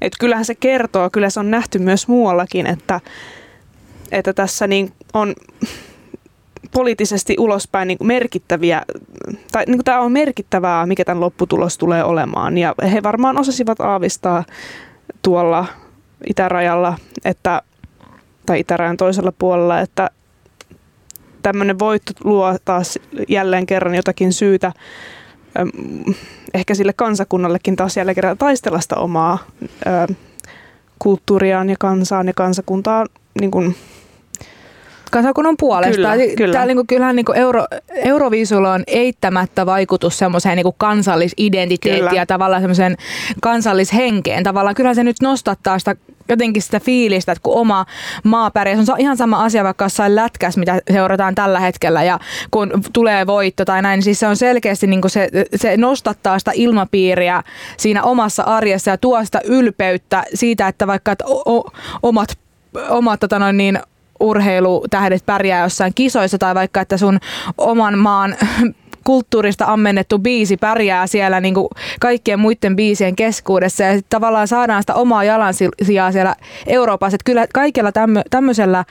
[0.00, 3.00] Et kyllähän se kertoo, kyllä se on nähty myös muuallakin, että,
[4.12, 5.34] että tässä niin on
[6.70, 8.82] poliittisesti ulospäin niin merkittäviä,
[9.52, 12.58] tai niin tämä on merkittävää, mikä tämän lopputulos tulee olemaan.
[12.58, 14.44] Ja he varmaan osasivat aavistaa
[15.22, 15.66] tuolla
[16.28, 17.62] itärajalla, että,
[18.46, 20.10] tai itärajan toisella puolella, että
[21.42, 22.98] tämmöinen voitto luo taas
[23.28, 24.72] jälleen kerran jotakin syytä
[26.54, 29.38] ehkä sille kansakunnallekin taas jälleen kerran taistella sitä omaa
[30.98, 33.06] kulttuuriaan ja kansaan ja kansakuntaa
[33.40, 33.76] niin kuin
[35.12, 36.12] kansakunnan puolesta.
[36.12, 36.52] Kyllä, kyllä.
[36.52, 42.20] Täällä niinku, kyllähän niinku Euro, Euroviisulla on eittämättä vaikutus semmoiseen niinku kansallisidentiteettiin kyllä.
[42.20, 42.96] ja tavallaan semmoiseen
[43.42, 44.44] kansallishenkeen.
[44.44, 45.96] Tavallaan kyllä se nyt nostattaa sitä
[46.28, 47.86] jotenkin sitä fiilistä, että kun oma
[48.24, 48.84] maa pärjää.
[48.84, 52.18] Se on ihan sama asia vaikka jossain lätkäs, mitä seurataan tällä hetkellä ja
[52.50, 56.50] kun tulee voitto tai näin, niin siis se on selkeästi niin se, se nostattaa sitä
[56.54, 57.42] ilmapiiriä
[57.76, 61.70] siinä omassa arjessa ja tuo sitä ylpeyttä siitä, että vaikka että o, o,
[62.02, 62.38] omat
[62.88, 63.78] omat tota noin, niin,
[64.22, 67.18] urheilutähdet pärjää jossain kisoissa tai vaikka, että sun
[67.58, 68.36] oman maan
[69.04, 71.68] kulttuurista ammennettu biisi pärjää siellä niin kuin
[72.00, 77.14] kaikkien muiden biisien keskuudessa ja tavallaan saadaan sitä omaa jalansijaa siellä Euroopassa.
[77.14, 77.92] Että kyllä kaikella
[78.30, 78.84] tämmöisellä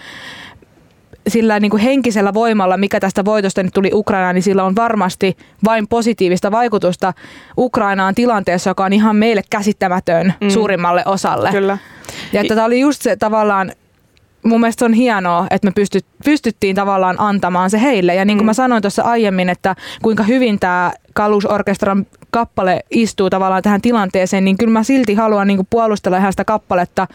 [1.28, 5.38] sillä niin kuin henkisellä voimalla, mikä tästä voitosta nyt tuli Ukrainaan, niin sillä on varmasti
[5.66, 7.14] vain positiivista vaikutusta
[7.58, 10.50] Ukrainaan tilanteessa, joka on ihan meille käsittämätön mm.
[10.50, 11.52] suurimmalle osalle.
[11.52, 11.78] Kyllä.
[12.34, 13.72] Ja että tämä oli just se tavallaan
[14.44, 18.16] mun mielestä on hienoa, että me pystyt, pystyttiin tavallaan antamaan se heille.
[18.16, 18.50] Ja niin kuin mm.
[18.50, 24.58] mä sanoin tuossa aiemmin, että kuinka hyvin tämä Kalusorkestran kappale istuu tavallaan tähän tilanteeseen, niin
[24.58, 27.08] kyllä mä silti haluan niin kuin puolustella ihan sitä kappaletta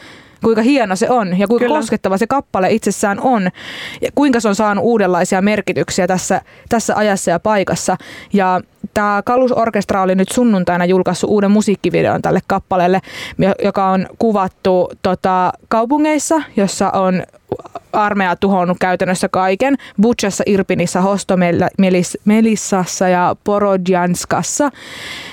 [0.45, 1.79] kuinka hieno se on ja kuinka Kyllä.
[1.79, 3.51] koskettava se kappale itsessään on
[4.01, 7.97] ja kuinka se on saanut uudenlaisia merkityksiä tässä, tässä ajassa ja paikassa.
[8.33, 8.61] Ja
[8.95, 13.01] tämä Kalusorkestra oli nyt sunnuntaina julkaissut uuden musiikkivideon tälle kappaleelle,
[13.65, 17.23] joka on kuvattu tota, kaupungeissa, jossa on
[17.93, 19.77] armeija tuhonnut käytännössä kaiken.
[20.03, 24.71] Butchassa, Irpinissä, Hostomelissassa ja Porodjanskassa.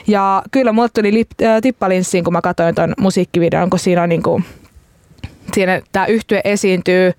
[0.07, 4.09] Ja kyllä mulle tuli lip, äh, tippalinssiin, kun mä katsoin ton musiikkivideon, kun siinä on
[4.09, 4.41] niinku
[5.53, 7.11] siinä tämä yhtye esiintyy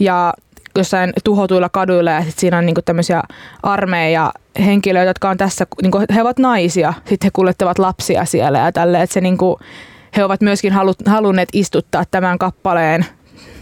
[0.00, 0.34] ja
[0.76, 3.22] jossain tuhotuilla kaduilla ja sitten siinä on niinku tämmöisiä
[3.62, 4.32] armeija
[4.64, 9.02] henkilöitä, jotka on tässä, niinku, he ovat naisia, sitten he kuljettavat lapsia siellä ja tälle,
[9.02, 9.58] että se niinku,
[10.16, 13.06] he ovat myöskin halu, halunneet istuttaa tämän kappaleen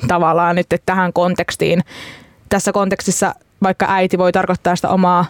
[0.08, 1.80] tavallaan nyt tähän kontekstiin.
[2.48, 5.24] Tässä kontekstissa vaikka äiti voi tarkoittaa sitä omaa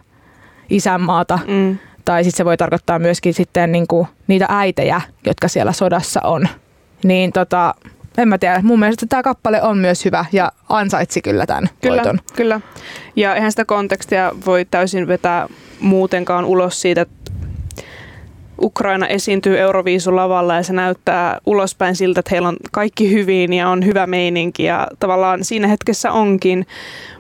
[0.71, 1.79] isänmaata, mm.
[2.05, 6.49] tai sitten se voi tarkoittaa myöskin sitten niinku niitä äitejä, jotka siellä sodassa on.
[7.05, 7.75] Niin tota,
[8.19, 8.61] en mä tiedä.
[8.63, 12.21] Mun mielestä tämä kappale on myös hyvä ja ansaitsi kyllä tämän kyllä, voiton.
[12.37, 12.61] Kyllä,
[13.17, 15.49] ja eihän sitä kontekstia voi täysin vetää
[15.81, 17.33] muutenkaan ulos siitä, että
[18.63, 23.85] Ukraina esiintyy Euroviisulavalla ja se näyttää ulospäin siltä, että heillä on kaikki hyvin ja on
[23.85, 26.67] hyvä meininki ja tavallaan siinä hetkessä onkin.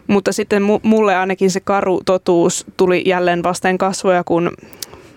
[0.07, 4.50] Mutta sitten mulle ainakin se karu totuus tuli jälleen vasten kasvoja, kun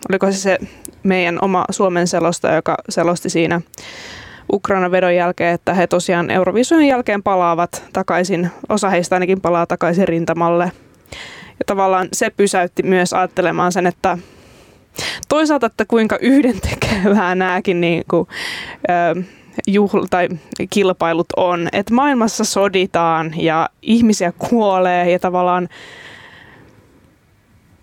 [0.10, 0.58] oliko se se
[1.04, 3.62] meidän oma Suomen selosta, joka selosti siinä
[4.54, 10.08] Ukrainan vedon jälkeen, että he tosiaan Euroviisujen jälkeen palaavat takaisin, osa heistä ainakin palaa takaisin
[10.08, 10.72] rintamalle.
[11.60, 14.18] Ja tavallaan se pysäytti myös ajattelemaan sen, että
[15.30, 18.28] toisaalta, että kuinka yhdentekevää nämäkin niin kuin,
[18.90, 19.24] ö,
[19.70, 20.28] juhl- tai
[20.70, 21.70] kilpailut on.
[21.72, 25.70] Että maailmassa soditaan ja ihmisiä kuolee ja tavallaan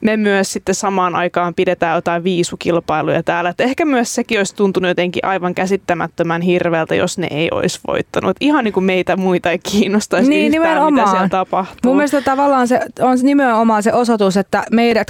[0.05, 3.51] me myös sitten samaan aikaan pidetään jotain viisukilpailuja täällä.
[3.51, 8.37] Et ehkä myös sekin olisi tuntunut jotenkin aivan käsittämättömän hirveältä, jos ne ei olisi voittanut.
[8.41, 10.95] Ihan niin kuin meitä muita ei kiinnostaisi niin, yhtään, nimenomaan.
[10.95, 11.91] mitä siellä tapahtuu.
[11.91, 15.09] Mun mielestä tavallaan se on nimenomaan se osoitus, että meidät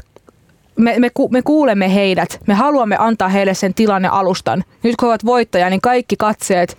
[0.76, 4.64] me, me, me kuulemme heidät, me haluamme antaa heille sen tilanne alustan.
[4.82, 6.78] Nyt kun ovat voittaja, niin kaikki katseet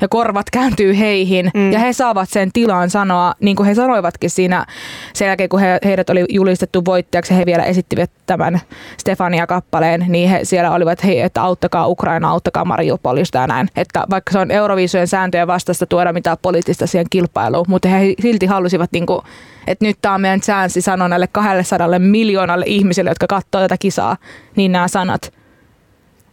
[0.00, 1.72] ja korvat kääntyy heihin mm.
[1.72, 4.66] ja he saavat sen tilaan sanoa, niin kuin he sanoivatkin siinä
[5.14, 8.60] sen jälkeen, kun he, heidät oli julistettu voittajaksi, he vielä esittivät tämän
[8.98, 13.68] Stefania-kappaleen, niin he siellä olivat, hei, että auttakaa Ukraina, auttakaa Mariupolista ja näin.
[13.76, 18.46] Että vaikka se on Euroviisujen sääntöjen vastasta tuoda mitään poliittista siihen kilpailuun, mutta he silti
[18.46, 19.20] halusivat, niin kuin,
[19.66, 24.16] että nyt tämä on meidän chanssi sanoa näille 200 miljoonalle ihmisille, jotka katsoo tätä kisaa,
[24.56, 25.30] niin nämä sanat–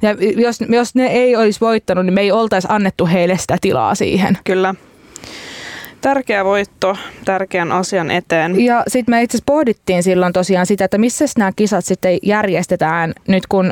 [0.02, 3.96] ja jos, jos ne ei olisi voittanut, niin me ei oltaisi annettu heille sitä tilaa
[3.96, 4.38] siihen.
[4.44, 4.76] Kyllä.
[6.02, 8.66] Tärkeä voitto tärkeän asian eteen.
[8.66, 13.14] Ja sitten me itse asiassa pohdittiin silloin tosiaan sitä, että missä nämä kisat sitten järjestetään
[13.28, 13.72] nyt kun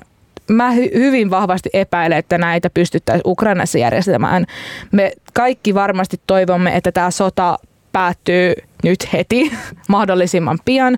[0.50, 4.46] mä hy- hyvin vahvasti epäilen, että näitä pystyttäisiin Ukrainassa järjestämään.
[4.92, 7.60] Me kaikki varmasti toivomme, että tämä sota
[7.92, 9.52] päättyy nyt heti,
[9.88, 10.98] mahdollisimman pian.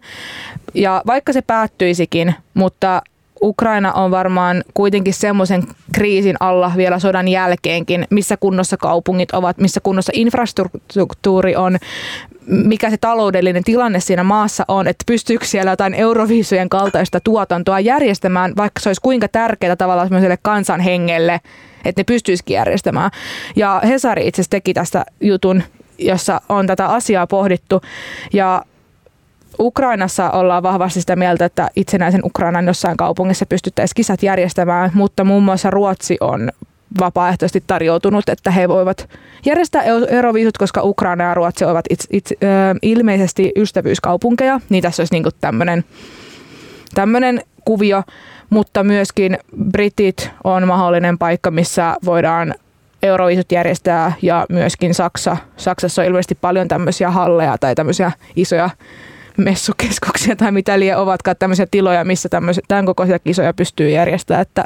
[0.74, 3.02] Ja vaikka se päättyisikin, mutta
[3.44, 9.80] Ukraina on varmaan kuitenkin semmoisen kriisin alla vielä sodan jälkeenkin, missä kunnossa kaupungit ovat, missä
[9.80, 11.78] kunnossa infrastruktuuri on,
[12.48, 18.54] mikä se taloudellinen tilanne siinä maassa on, että pystyykö siellä jotain Euroviisujen kaltaista tuotantoa järjestämään,
[18.58, 21.42] vaikka se olisi kuinka tärkeää tavallaan semmoiselle kansanhengelle,
[21.86, 23.12] että ne pystyisikin järjestämään.
[23.56, 25.64] Ja Hesari itse asiassa teki tästä jutun,
[25.98, 27.82] jossa on tätä asiaa pohdittu.
[28.34, 28.66] Ja
[29.60, 35.44] Ukrainassa ollaan vahvasti sitä mieltä, että itsenäisen Ukrainan jossain kaupungissa pystyttäisiin kisat järjestämään, mutta muun
[35.44, 36.52] muassa Ruotsi on
[37.00, 39.10] vapaaehtoisesti tarjoutunut, että he voivat
[39.46, 42.36] järjestää Euroviisut, koska Ukraina ja Ruotsi ovat itse, itse,
[42.82, 45.84] ilmeisesti ystävyyskaupunkeja, niin tässä olisi niin tämmöinen
[46.94, 48.04] tämmöinen kuvio,
[48.50, 49.38] mutta myöskin
[49.72, 52.56] Britit on mahdollinen paikka, missä voidaan
[53.04, 55.38] Euroviisut järjestää ja myöskin Saksa.
[55.58, 58.70] Saksassa on ilmeisesti paljon tämmöisiä halleja tai tämmöisiä isoja
[59.38, 62.30] messukeskuksia tai mitä liian ovatkaan tämmöisiä tiloja, missä
[62.68, 64.64] tämän kokoisia kisoja pystyy järjestämään, että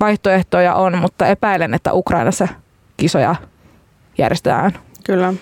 [0.00, 2.48] vaihtoehtoja on, mutta epäilen, että Ukrainassa
[2.96, 3.36] kisoja
[4.18, 4.72] järjestetään.
[5.04, 5.34] Kyllä.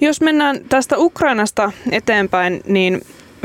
[0.00, 3.00] Jos mennään tästä Ukrainasta eteenpäin, niin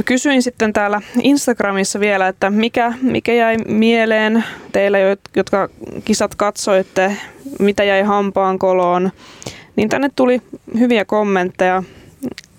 [0.05, 4.97] kysyin sitten täällä Instagramissa vielä, että mikä, mikä jäi mieleen teillä,
[5.35, 5.69] jotka
[6.05, 7.17] kisat katsoitte,
[7.59, 9.11] mitä jäi hampaan koloon
[9.75, 10.41] niin tänne tuli
[10.79, 11.83] hyviä kommentteja.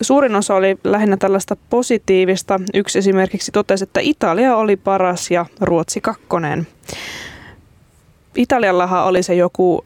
[0.01, 2.61] Suurin osa oli lähinnä tällaista positiivista.
[2.75, 6.67] Yksi esimerkiksi totesi, että Italia oli paras ja Ruotsi kakkonen.
[8.37, 9.85] Italiallahan oli se joku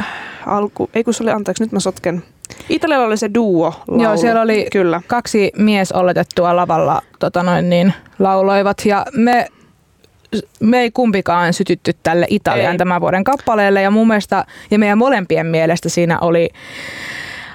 [0.00, 0.06] äh,
[0.46, 2.22] alku, ei kun se oli, anteeksi nyt mä sotken.
[2.68, 4.02] Italialla oli se duo laulu.
[4.02, 5.02] Joo, siellä oli Kyllä.
[5.06, 9.48] kaksi mies oletettua lavalla tota noin, niin, lauloivat ja me
[10.60, 12.78] me ei kumpikaan sytytty tälle Italian ei.
[12.78, 16.48] tämän vuoden kappaleelle ja mun mielestä, ja meidän molempien mielestä siinä oli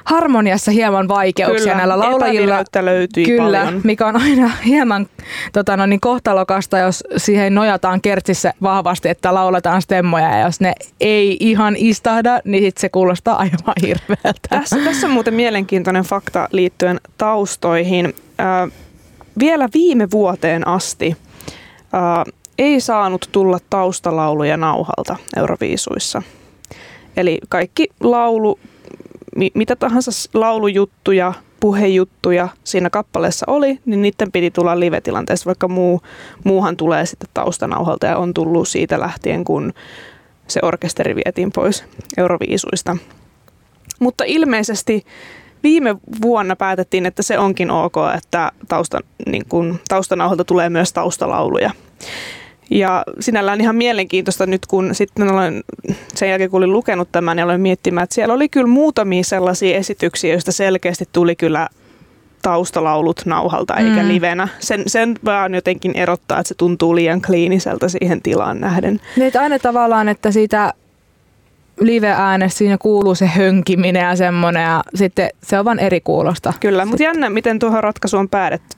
[0.04, 2.64] harmoniassa hieman vaikeuksia kyllä, näillä laulajilla.
[2.82, 3.82] löytyi Kyllä, paljon.
[3.84, 5.08] mikä on aina hieman
[5.54, 10.74] tota, no niin, kohtalokasta, jos siihen nojataan kertsissä vahvasti, että lauletaan stemmoja ja jos ne
[11.00, 14.40] ei ihan istahda, niin sit se kuulostaa aivan hirveältä.
[14.50, 18.06] Tässä, tässä on muuten mielenkiintoinen fakta liittyen taustoihin.
[18.40, 18.72] Äh,
[19.40, 21.18] vielä viime vuoteen asti
[21.94, 26.22] äh, ei saanut tulla taustalauluja nauhalta Euroviisuissa.
[27.18, 28.60] Eli kaikki laulu,
[29.54, 36.02] mitä tahansa laulujuttuja, puhejuttuja siinä kappaleessa oli, niin niiden piti tulla live-tilanteessa, vaikka muu,
[36.44, 39.74] muuhan tulee sitten taustanauhalta ja on tullut siitä lähtien, kun
[40.48, 41.84] se orkesteri vietiin pois
[42.18, 42.98] Euroviisuista.
[44.00, 45.06] Mutta ilmeisesti
[45.64, 51.72] viime vuonna päätettiin, että se onkin ok, että tausta, niin kun, taustanauhalta tulee myös taustalauluja.
[52.72, 55.64] Ja sinällään ihan mielenkiintoista nyt, kun sitten olen
[56.16, 59.78] sen jälkeen, kun olin lukenut tämän, niin olen miettimään, että siellä oli kyllä muutamia sellaisia
[59.78, 61.70] esityksiä, joista selkeästi tuli kyllä
[62.42, 64.08] taustalaulut nauhalta eikä mm.
[64.08, 64.48] livenä.
[64.60, 69.02] Sen, sen vaan jotenkin erottaa, että se tuntuu liian kliiniseltä siihen tilaan nähden.
[69.18, 70.74] Niin, aina tavallaan, että siitä
[71.80, 76.54] live-äänessä siinä kuuluu se hönkiminen ja semmoinen ja sitten se on vaan eri kuulosta.
[76.60, 78.30] Kyllä, mutta jännä, miten tuohon ratkaisuun on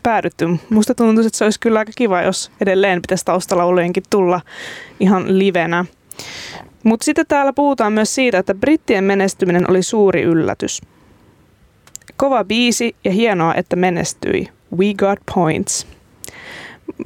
[0.03, 0.45] päädytty.
[0.69, 4.41] Musta tuntuu, että se olisi kyllä aika kiva, jos edelleen pitäisi taustalaulujenkin tulla
[4.99, 5.85] ihan livenä.
[6.83, 10.81] Mutta sitten täällä puhutaan myös siitä, että brittien menestyminen oli suuri yllätys.
[12.17, 14.49] Kova biisi ja hienoa, että menestyi.
[14.77, 15.87] We got points.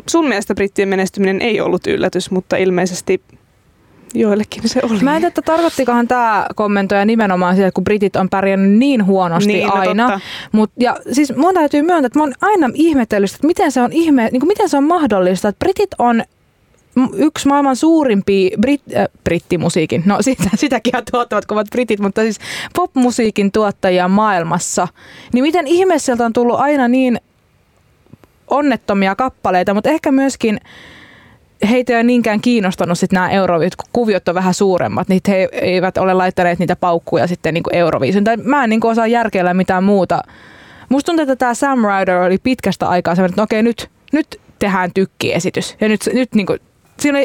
[0.10, 3.22] Sun mielestä brittien menestyminen ei ollut yllätys, mutta ilmeisesti
[4.14, 5.00] joillekin se oli.
[5.00, 9.68] Mä en tiedä, tarkoittikohan tämä kommentoija nimenomaan siitä, kun britit on pärjännyt niin huonosti niin,
[9.68, 10.20] no aina.
[10.52, 13.94] Mut, ja siis mun täytyy myöntää, että mä oon aina ihmetellyt, että miten se on,
[13.94, 16.24] ihme, niin kuin miten se on mahdollista, että britit on
[17.16, 22.40] yksi maailman suurimpia brit, äh, brittimusiikin, no sitä, sitäkin tuottavat kovat britit, mutta siis
[22.76, 24.88] popmusiikin tuottajia maailmassa.
[25.34, 27.20] Niin miten ihmeessä sieltä on tullut aina niin
[28.48, 30.60] onnettomia kappaleita, mutta ehkä myöskin
[31.70, 35.98] heitä ei niinkään kiinnostanut sit nämä Euroviisut, kun kuviot on vähän suuremmat, niin he eivät
[35.98, 38.24] ole laittaneet niitä paukkuja sitten niin Euroviisun.
[38.24, 40.22] Tai mä en niin osaa järkeillä mitään muuta.
[40.90, 44.92] Musta tuntuu, että tämä Sam Ryder oli pitkästä aikaa sellainen, että okei, nyt, nyt tehdään
[44.94, 45.76] tykkiesitys.
[45.82, 46.60] Ja nyt, nyt niin kuin,
[47.00, 47.20] siinä,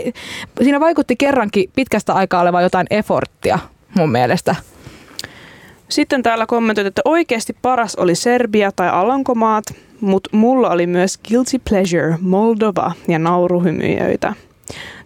[0.63, 3.59] siinä vaikutti kerrankin pitkästä aikaa olevan jotain efforttia
[3.95, 4.57] mun mielestä.
[5.89, 9.65] Sitten täällä kommentoit, että oikeasti paras oli Serbia tai Alankomaat,
[10.01, 14.35] mutta mulla oli myös Guilty Pleasure, Moldova ja nauruhymyjöitä.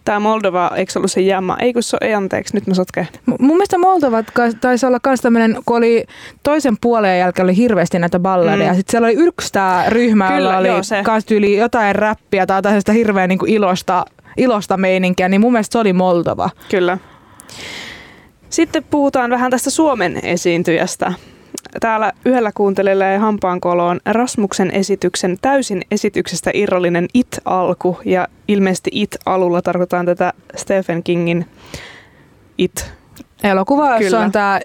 [0.05, 1.57] Tämä Moldova, eikö se ollut se jämma?
[1.59, 3.07] Ei kun se ei anteeksi, nyt mä sotken.
[3.25, 4.23] M- mun mielestä Moldova
[4.61, 6.05] taisi olla myös tämmöinen, kun oli
[6.43, 8.71] toisen puolen jälkeen oli hirveästi näitä balladeja.
[8.71, 8.77] Mm.
[8.77, 12.91] Sitten siellä oli yksi tämä ryhmä, Kyllä, jolla oli kans tyyli jotain räppiä tai tällaista
[12.91, 14.05] hirveän niin kuin ilosta,
[14.37, 16.49] ilosta meininkiä, niin mun mielestä se oli Moldova.
[16.69, 16.97] Kyllä.
[18.49, 21.13] Sitten puhutaan vähän tästä Suomen esiintyjästä.
[21.79, 27.99] Täällä yhdellä kuuntelijalla ja hampaankoloon Rasmuksen esityksen täysin esityksestä irrallinen It-alku.
[28.05, 31.45] Ja ilmeisesti It-alulla tarkoitaan tätä Stephen Kingin
[32.57, 32.91] It.
[33.43, 34.59] Elokuva, jossa on tämä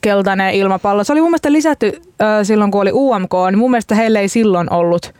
[0.00, 1.04] keltainen ilmapallo.
[1.04, 4.28] Se oli mun mielestä lisätty äh, silloin, kun oli UMK, niin mun mielestä heille ei
[4.28, 5.14] silloin ollut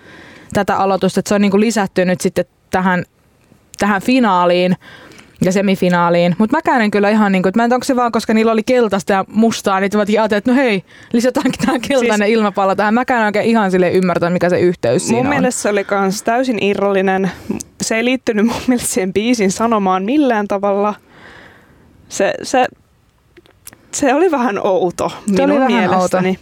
[0.52, 1.20] tätä aloitusta.
[1.20, 3.04] Että se on niin kuin lisätty nyt sitten tähän,
[3.78, 4.76] tähän finaaliin
[5.44, 6.37] ja semifinaaliin.
[6.38, 8.52] Mutta mäkään en kyllä ihan niin kuin, että mä en onko se vaan, koska niillä
[8.52, 12.74] oli keltaista ja mustaa, niin mä ajattelin, että no hei, lisätäänkin tämä keltainen siis, ilmapallo
[12.74, 12.94] tähän.
[12.94, 15.31] Mäkään en oikein ihan sille ymmärtää, mikä se yhteys siinä Mun on.
[15.31, 17.31] mielestä se oli kans täysin irrallinen.
[17.81, 20.94] Se ei liittynyt mun mielestä siihen biisin sanomaan millään tavalla.
[22.09, 22.66] Se, se,
[23.92, 26.28] se oli vähän outo se minun oli vähän mielestäni.
[26.28, 26.40] Outo.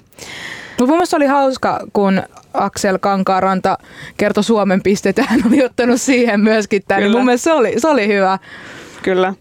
[0.71, 2.23] Mutta mun mielestä oli hauska, kun
[2.55, 3.79] Aksel Kankaaranta
[4.17, 7.03] kertoi Suomen pisteet ja hän oli ottanut siihen myöskin tämän.
[7.03, 8.39] Niin mun mielestä se oli, se oli hyvä.
[9.03, 9.35] Kyllä.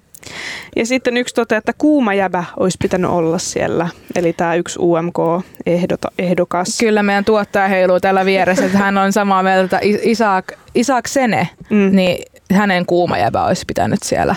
[0.75, 6.77] Ja sitten yksi toteaa, että kuuma jäbä olisi pitänyt olla siellä, eli tämä yksi UMK-ehdokas.
[6.79, 11.49] Kyllä meidän tuottaja heiluu täällä vieressä, että hän on samaa mieltä, että Isak, Isak Sene,
[11.69, 11.89] mm.
[11.95, 14.35] niin hänen kuuma jäbä olisi pitänyt siellä,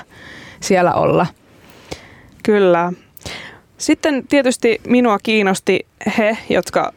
[0.61, 1.27] siellä olla.
[2.43, 2.93] Kyllä.
[3.83, 5.87] Sitten tietysti minua kiinnosti
[6.19, 6.93] he, jotka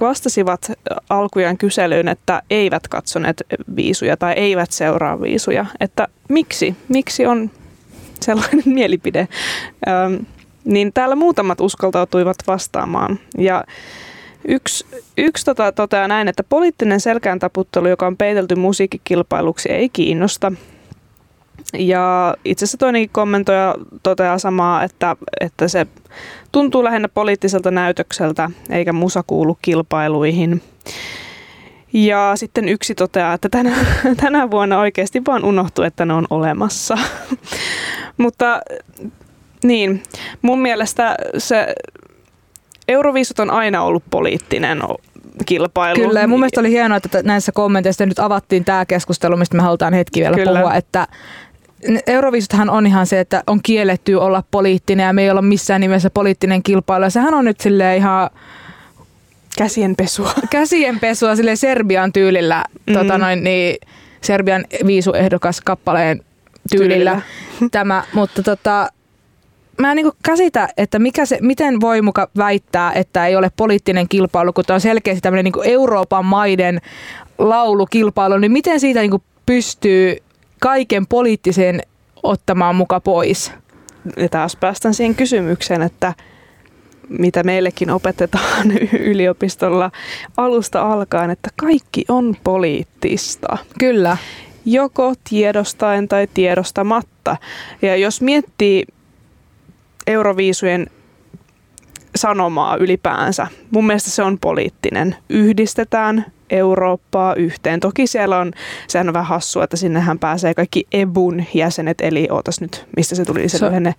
[0.00, 0.72] vastasivat
[1.08, 3.42] alkujaan kyselyyn, että eivät katsoneet
[3.76, 5.66] viisuja tai eivät seuraa viisuja.
[5.80, 6.76] Että miksi?
[6.88, 7.50] Miksi on
[8.20, 9.28] sellainen mielipide?
[9.88, 10.14] Ähm,
[10.64, 13.18] niin täällä muutamat uskaltautuivat vastaamaan.
[13.38, 13.64] Ja
[14.48, 14.86] Yksi,
[15.18, 20.52] yksi tota, toteaa näin, että poliittinen selkään taputtelu, joka on peitelty musiikkikilpailuksi, ei kiinnosta.
[21.78, 25.86] Ja itse asiassa toinenkin kommentoija toteaa samaa, että, että se
[26.52, 30.62] tuntuu lähinnä poliittiselta näytökseltä, eikä musa kuulu kilpailuihin.
[31.92, 33.76] Ja sitten yksi toteaa, että tänä,
[34.22, 36.98] tänä vuonna oikeasti vaan unohtuu, että ne on olemassa.
[38.18, 38.60] Mutta
[39.64, 40.02] niin,
[40.42, 41.74] mun mielestä se
[42.88, 44.82] Euroviisut on aina ollut poliittinen
[45.46, 46.00] kilpailu.
[46.00, 49.62] Kyllä, ja mun mielestä oli hienoa, että näissä kommenteissa nyt avattiin tämä keskustelu, mistä me
[49.62, 50.60] halutaan hetki vielä Kyllä.
[50.60, 51.06] puhua, että
[52.06, 56.10] Euroviisuthan on ihan se, että on kielletty olla poliittinen ja me ei olla missään nimessä
[56.10, 57.04] poliittinen kilpailu.
[57.04, 58.30] Ja sehän on nyt sille ihan
[59.58, 60.32] Käsienpesua.
[60.50, 62.94] Käsienpesua sille Serbian tyylillä, mm.
[62.94, 63.76] tota noin, niin,
[64.20, 66.24] Serbian viisuehdokas kappaleen
[66.70, 67.68] tyylillä, tyylillä.
[67.70, 68.88] tämä, mutta tota,
[69.78, 74.08] mä en niin käsitä, että mikä se, miten voi muka väittää, että ei ole poliittinen
[74.08, 76.80] kilpailu, kun tämä on selkeästi tämmöinen niin Euroopan maiden
[77.38, 80.16] laulukilpailu, niin miten siitä niin pystyy
[80.64, 81.80] kaiken poliittisen
[82.22, 83.52] ottamaan muka pois?
[84.16, 86.14] Ja taas päästään siihen kysymykseen, että
[87.08, 88.72] mitä meillekin opetetaan
[89.10, 89.90] yliopistolla
[90.36, 93.58] alusta alkaen, että kaikki on poliittista.
[93.78, 94.16] Kyllä.
[94.64, 97.36] Joko tiedostaen tai tiedostamatta.
[97.82, 98.84] Ja jos miettii
[100.06, 100.86] Euroviisujen
[102.16, 103.46] sanomaa ylipäänsä.
[103.70, 105.16] Mun mielestä se on poliittinen.
[105.28, 107.80] Yhdistetään Eurooppaa yhteen.
[107.80, 108.52] Toki siellä on,
[108.88, 113.24] sehän on vähän hassua, että sinnehän pääsee kaikki EBUn jäsenet, eli ootas nyt, mistä se
[113.24, 113.94] tuli se so, lyhenne?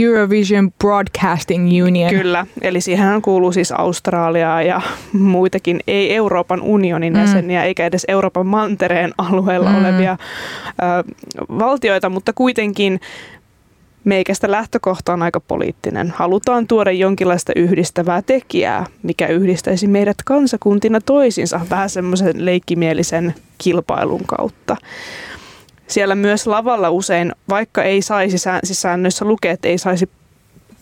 [0.00, 2.10] Eurovision Broadcasting Union.
[2.10, 4.80] Kyllä, eli siihen kuuluu siis Australiaa ja
[5.12, 7.20] muitakin, ei Euroopan unionin mm.
[7.20, 9.78] jäseniä, eikä edes Euroopan mantereen alueella mm.
[9.78, 10.16] olevia
[10.68, 11.12] ö,
[11.48, 13.00] valtioita, mutta kuitenkin
[14.06, 16.10] Meikästä lähtökohta on aika poliittinen.
[16.16, 24.76] Halutaan tuoda jonkinlaista yhdistävää tekijää, mikä yhdistäisi meidät kansakuntina toisinsa vähän semmoisen leikkimielisen kilpailun kautta.
[25.86, 30.08] Siellä myös lavalla usein, vaikka ei saisi siis säännöissä lukea, että ei saisi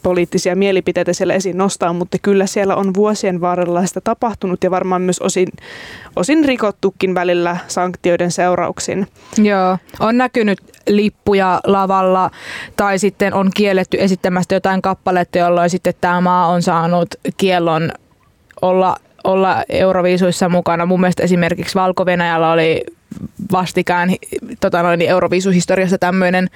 [0.05, 5.03] poliittisia mielipiteitä siellä esiin nostaa, mutta kyllä siellä on vuosien varrella sitä tapahtunut ja varmaan
[5.03, 5.49] myös osin,
[6.17, 9.07] osin rikottukin välillä sanktioiden seurauksin.
[9.43, 12.31] Joo, on näkynyt lippuja lavalla
[12.77, 17.93] tai sitten on kielletty esittämästä jotain kappaletta, jolloin sitten tämä maa on saanut kiellon
[18.63, 20.87] olla olla Euroviisuissa mukana.
[20.87, 22.05] Mun mielestä esimerkiksi valko
[22.53, 22.85] oli
[23.53, 24.11] vastikään
[24.61, 26.49] tota noin, niin Euroviisuhistoriassa tämmöinen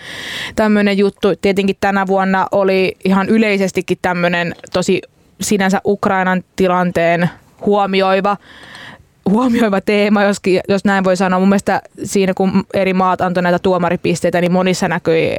[0.56, 1.28] tämmöinen juttu.
[1.40, 5.02] Tietenkin tänä vuonna oli ihan yleisestikin tämmöinen tosi
[5.40, 7.30] sinänsä Ukrainan tilanteen
[7.66, 8.36] huomioiva
[9.30, 10.36] huomioiva teema, jos,
[10.68, 11.40] jos näin voi sanoa.
[11.40, 15.36] Mun mielestä siinä, kun eri maat antoi näitä tuomaripisteitä, niin monissa näkyi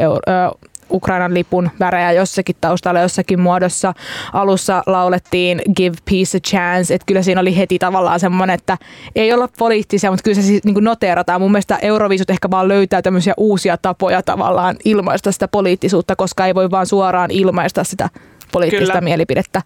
[0.91, 3.93] Ukrainan lipun värejä jossakin taustalla jossakin muodossa.
[4.33, 8.77] Alussa laulettiin Give Peace a Chance, että kyllä siinä oli heti tavallaan semmoinen, että
[9.15, 11.41] ei olla poliittisia, mutta kyllä se siis niin noteerataan.
[11.41, 16.55] Mun mielestä Euroviisut ehkä vaan löytää tämmöisiä uusia tapoja tavallaan ilmaista sitä poliittisuutta, koska ei
[16.55, 18.09] voi vaan suoraan ilmaista sitä
[18.51, 19.01] poliittista kyllä.
[19.01, 19.61] mielipidettä.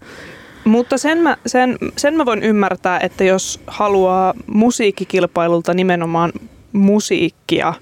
[0.65, 6.31] Mutta sen mä, sen, sen mä voin ymmärtää, että jos haluaa musiikkikilpailulta nimenomaan
[6.73, 7.73] musiikkia,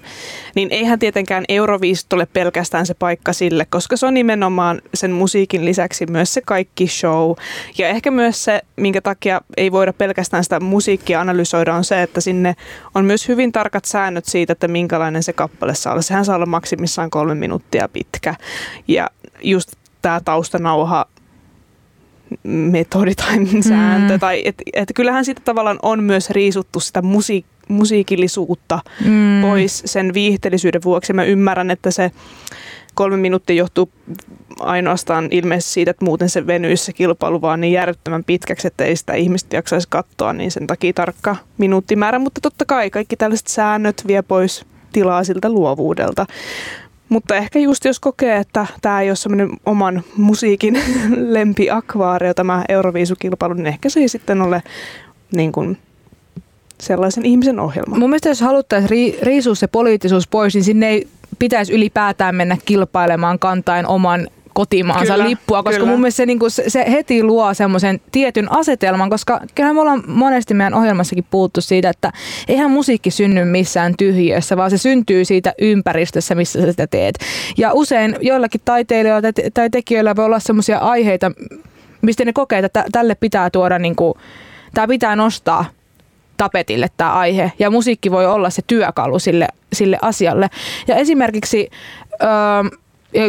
[0.54, 5.64] niin eihän tietenkään Euroviisut ole pelkästään se paikka sille, koska se on nimenomaan sen musiikin
[5.64, 7.32] lisäksi myös se kaikki show.
[7.78, 12.20] Ja ehkä myös se, minkä takia ei voida pelkästään sitä musiikkia analysoida, on se, että
[12.20, 12.54] sinne
[12.94, 16.02] on myös hyvin tarkat säännöt siitä, että minkälainen se kappale saa olla.
[16.02, 18.34] Sehän saa olla maksimissaan kolme minuuttia pitkä.
[18.88, 19.10] Ja
[19.42, 19.72] just
[20.02, 21.06] tämä taustanauha
[22.42, 23.36] metodi tai
[23.68, 24.14] sääntö.
[24.14, 24.20] Mm.
[24.20, 29.42] Tai et, et kyllähän siitä tavallaan on myös riisuttu sitä musiik- musiikillisuutta mm.
[29.42, 31.12] pois sen viihteellisyyden vuoksi.
[31.12, 32.10] Mä ymmärrän, että se
[32.94, 33.90] kolme minuuttia johtuu
[34.60, 38.96] ainoastaan ilmeisesti siitä, että muuten se venyisi se kilpailu vaan niin järjettömän pitkäksi, että ei
[38.96, 42.18] sitä ihmistä jaksaisi katsoa, niin sen takia tarkka minuuttimäärä.
[42.18, 46.26] Mutta totta kai kaikki tällaiset säännöt vie pois tilaa siltä luovuudelta.
[47.12, 50.78] Mutta ehkä just jos kokee, että tämä ei ole semmoinen oman musiikin
[51.34, 54.62] lempiakvaario, tämä Euroviisukilpailu, niin ehkä se ei sitten ole
[55.32, 55.78] niin kuin
[56.80, 57.98] sellaisen ihmisen ohjelma.
[57.98, 61.08] Mun mielestä jos haluttaisiin ri- riisua se poliittisuus pois, niin sinne ei
[61.38, 65.90] pitäisi ylipäätään mennä kilpailemaan kantain oman kotimaansa kyllä, lippua, koska kyllä.
[65.90, 70.02] mun mielestä se, niin kuin, se heti luo semmoisen tietyn asetelman, koska kyllähän me ollaan
[70.06, 72.12] monesti meidän ohjelmassakin puhuttu siitä, että
[72.48, 77.18] eihän musiikki synny missään tyhjössä, vaan se syntyy siitä ympäristössä, missä sä sitä teet.
[77.58, 81.32] Ja usein joillakin taiteilijoilla tai tekijöillä voi olla semmoisia aiheita,
[82.02, 84.14] mistä ne kokee, että tälle pitää tuoda, niin kuin,
[84.74, 85.64] tämä pitää nostaa
[86.36, 90.50] tapetille tämä aihe, ja musiikki voi olla se työkalu sille, sille asialle.
[90.88, 91.70] Ja esimerkiksi...
[92.22, 92.78] Öö,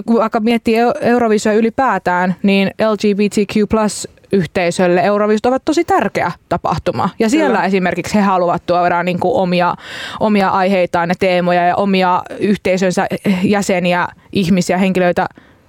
[0.06, 7.10] kun vaikka miettii Eurovisioja ylipäätään, niin LGBTQ plus yhteisölle Euroviisut ovat tosi tärkeä tapahtuma.
[7.20, 7.66] Ja siellä Kyllä.
[7.66, 9.76] esimerkiksi he haluavat tuoda niin kuin omia,
[10.20, 13.08] omia aiheitaan ja teemoja ja omia yhteisönsä
[13.44, 15.26] jäseniä, ihmisiä, henkilöitä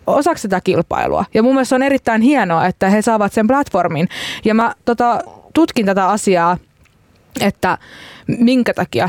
[0.07, 1.25] osaksi tätä kilpailua.
[1.35, 4.09] Ja mun mielestä on erittäin hienoa, että he saavat sen platformin.
[4.45, 5.21] Ja mä tota,
[5.55, 6.59] tutkin tätä asiaa,
[7.41, 7.79] että
[8.27, 9.09] minkä takia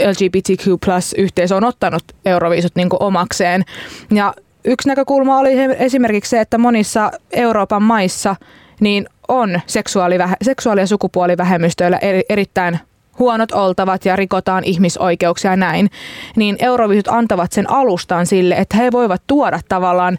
[0.00, 3.64] LGBTQ plus-yhteisö on ottanut Euroviisut niin omakseen.
[4.10, 4.34] Ja
[4.64, 8.36] yksi näkökulma oli esimerkiksi se, että monissa Euroopan maissa
[8.80, 11.98] niin on seksuaali- seksuaali- ja sukupuolivähemmistöillä
[12.28, 12.78] erittäin
[13.18, 15.90] huonot oltavat ja rikotaan ihmisoikeuksia ja näin,
[16.36, 20.18] niin Euroviisut antavat sen alustan sille, että he voivat tuoda tavallaan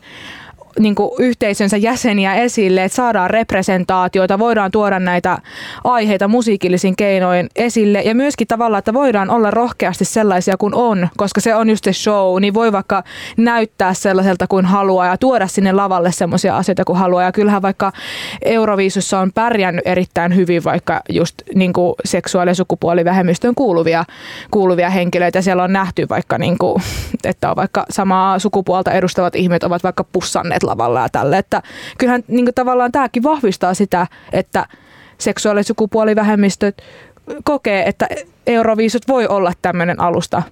[0.80, 5.38] niin kuin yhteisönsä jäseniä esille, että saadaan representaatioita, voidaan tuoda näitä
[5.84, 8.02] aiheita musiikillisin keinoin esille.
[8.02, 11.94] Ja myöskin tavallaan, että voidaan olla rohkeasti sellaisia kuin on, koska se on just se
[11.94, 13.04] show, niin voi vaikka
[13.38, 17.24] näyttää sellaiselta kuin haluaa ja tuoda sinne lavalle semmoisia asioita kuin haluaa.
[17.24, 17.92] Ja kyllähän vaikka
[18.46, 24.06] Euroviisussa on pärjännyt erittäin hyvin vaikka just niin kuin seksuaali- ja sukupuolivähemmistöön kuuluvia,
[24.52, 25.42] kuuluvia henkilöitä.
[25.42, 26.82] Siellä on nähty vaikka, niin kuin,
[27.24, 31.38] että on vaikka samaa sukupuolta edustavat ihmiset ovat vaikka pussanneet olleet lavalla ja tälle.
[31.38, 31.62] Että
[31.98, 34.66] kyllähän niin kuin tavallaan tämäkin vahvistaa sitä, että
[35.18, 36.82] seksuaali- sukupuolivähemmistöt
[37.44, 38.08] kokee, että
[38.48, 40.44] Euroviisut voi olla tämmöinen alusta,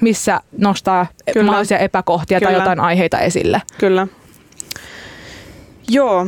[0.00, 1.46] missä nostaa Kyllä.
[1.46, 2.52] mahdollisia epäkohtia Kyllä.
[2.52, 3.62] tai jotain aiheita esille.
[3.78, 4.06] Kyllä.
[5.88, 6.26] Joo,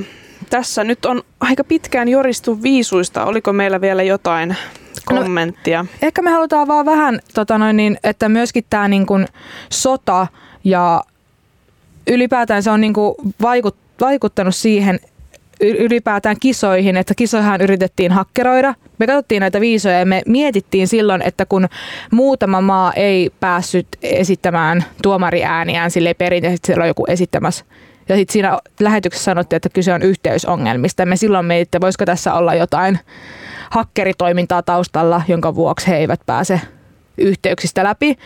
[0.50, 3.24] tässä nyt on aika pitkään joristu viisuista.
[3.24, 4.56] Oliko meillä vielä jotain no,
[5.04, 5.82] kommenttia?
[5.82, 9.26] No, ehkä me halutaan vaan vähän, tota noin, niin, että myöskin tämä niin kuin
[9.70, 10.26] sota
[10.64, 11.02] ja
[12.06, 15.00] ylipäätään se on niin kuin vaikut, vaikuttanut siihen
[15.60, 18.74] ylipäätään kisoihin, että kisoihan yritettiin hakkeroida.
[18.98, 21.68] Me katsottiin näitä viisoja ja me mietittiin silloin, että kun
[22.10, 27.64] muutama maa ei päässyt esittämään tuomariääniään sille perinteisesti siellä on joku esittämässä
[28.08, 31.06] ja sitten siinä lähetyksessä sanottiin, että kyse on yhteysongelmista.
[31.06, 32.98] Me silloin mietimme, että voisiko tässä olla jotain
[33.70, 36.60] hakkeritoimintaa taustalla, jonka vuoksi he eivät pääse
[37.18, 38.18] yhteyksistä läpi,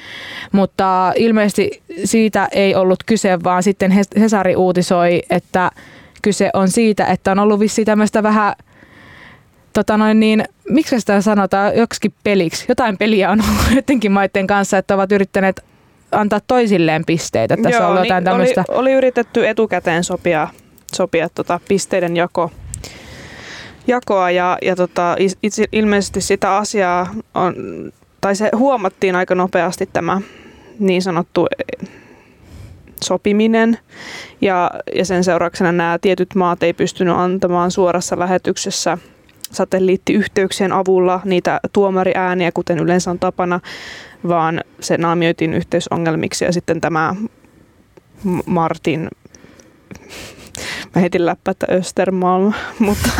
[0.53, 5.71] mutta ilmeisesti siitä ei ollut kyse, vaan sitten Hesari uutisoi, että
[6.23, 8.55] kyse on siitä, että on ollut vissi tämmöistä vähän
[9.73, 12.65] tota noin niin, miksi sitä sanotaan joksikin peliksi?
[12.69, 15.65] Jotain peliä on ollut jotenkin maiden kanssa, että ovat yrittäneet
[16.13, 17.57] antaa toisilleen pisteitä.
[17.57, 20.49] Tässä Joo, on ollut jotain niin oli, oli yritetty etukäteen sopia,
[20.95, 22.51] sopia tota pisteiden jako,
[23.87, 27.55] jakoa ja, ja tota, itse, ilmeisesti sitä asiaa on
[28.21, 30.21] tai se huomattiin aika nopeasti tämä
[30.79, 31.47] niin sanottu
[33.05, 33.79] sopiminen.
[34.41, 38.99] Ja, ja sen seurauksena nämä tietyt maat ei pystynyt antamaan suorassa lähetyksessä
[39.53, 43.61] satelliittiyhteyksien avulla niitä tuomariääniä, kuten yleensä on tapana,
[44.29, 46.45] vaan se naamioitiin yhteysongelmiksi.
[46.45, 47.15] Ja sitten tämä
[48.47, 49.09] Martin,
[50.95, 53.11] mä heitin läppä, että Östermalm, mutta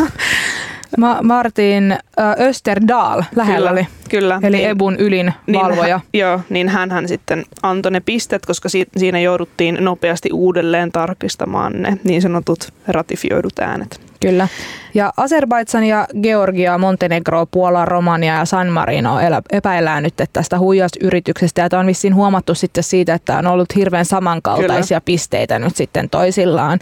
[0.99, 1.99] Ma- Martin äh,
[2.47, 3.87] Österdal lähellä Kyllä, oli.
[4.11, 4.41] kyllä.
[4.43, 5.99] Eli niin, Ebun ylin valvoja.
[5.99, 11.73] Hän, joo, niin hän sitten antoi ne pistet, koska si- siinä jouduttiin nopeasti uudelleen tarkistamaan
[11.83, 14.10] ne niin sanotut ratifioidut äänet.
[14.21, 14.49] Kyllä.
[14.95, 19.19] Ja Azerbaidsan ja Georgia, Montenegro, Puola, Romania ja San Marino
[19.53, 21.61] epäillään nyt tästä huijausyrityksestä.
[21.63, 25.05] Ja tämä on vissiin huomattu sitten siitä, että on ollut hirveän samankaltaisia Kyllä.
[25.05, 26.79] pisteitä nyt sitten toisillaan.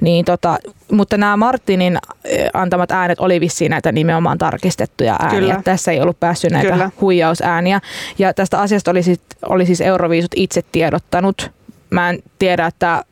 [0.00, 0.58] Niin tota,
[0.92, 5.40] mutta nämä Martinin eh, antamat äänet oli vissiin näitä nimenomaan tarkistettuja ääniä.
[5.40, 5.60] Kyllä.
[5.64, 6.90] Tässä ei ollut päässyt näitä Kyllä.
[7.00, 7.80] huijausääniä.
[8.18, 11.50] Ja tästä asiasta oli, sit, oli siis Euroviisut itse tiedottanut.
[11.90, 13.04] Mä en tiedä, että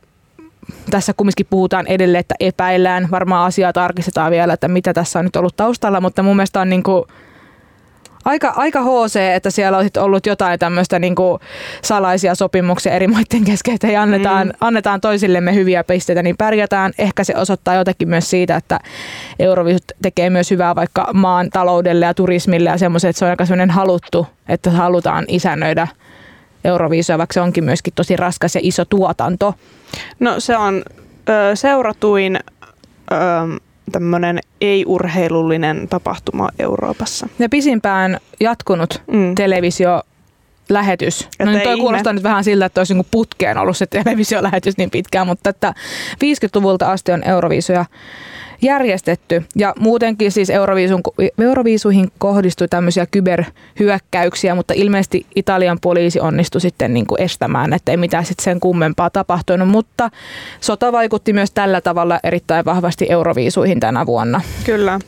[0.89, 3.07] tässä kumminkin puhutaan edelleen, että epäillään.
[3.11, 6.69] Varmaan asiaa tarkistetaan vielä, että mitä tässä on nyt ollut taustalla, mutta mun mielestä on
[6.69, 7.05] niin kuin
[8.25, 11.39] aika, aika HC, että siellä on ollut jotain tämmöistä niin kuin
[11.81, 14.53] salaisia sopimuksia eri maiden kesken, että annetaan, mm.
[14.61, 16.91] annetaan toisillemme hyviä pisteitä, niin pärjätään.
[16.97, 18.79] Ehkä se osoittaa jotakin myös siitä, että
[19.39, 23.45] Euroviisut tekee myös hyvää vaikka maan taloudelle ja turismille ja semmoisen, että se on aika
[23.45, 25.87] semmoinen haluttu, että halutaan isännöidä
[26.63, 29.53] Euroviisua, vaikka se onkin myöskin tosi raskas ja iso tuotanto.
[30.19, 30.83] No se on
[31.29, 32.39] ö, seuratuin
[33.11, 33.15] ö,
[33.91, 37.27] tämmöinen ei-urheilullinen tapahtuma Euroopassa.
[37.39, 39.35] Ja pisimpään jatkunut Mm.
[39.35, 40.01] televisio
[40.73, 41.21] lähetys.
[41.21, 41.81] Että No ei toi ihme.
[41.83, 45.73] kuulostaa nyt vähän siltä, että olisi niinku putkeen ollut se televisiolähetys niin pitkään, mutta että
[46.13, 47.85] 50-luvulta asti on Euroviisuja
[48.61, 49.43] järjestetty.
[49.55, 51.01] Ja muutenkin siis Euroviisun,
[51.41, 57.97] Euroviisuihin kohdistui tämmöisiä kyberhyökkäyksiä, mutta ilmeisesti Italian poliisi onnistui sitten niin kuin estämään, että ei
[57.97, 59.67] mitään sitten sen kummempaa tapahtunut.
[59.67, 60.09] Mutta
[60.61, 64.41] sota vaikutti myös tällä tavalla erittäin vahvasti Euroviisuihin tänä vuonna.
[64.63, 64.99] Kyllä.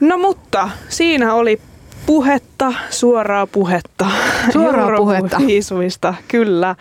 [0.00, 1.60] No mutta siinä oli
[2.06, 4.06] puhetta, suoraa puhetta.
[4.52, 5.36] Suoraa puhetta.
[5.36, 6.76] Euroviisuista, kyllä.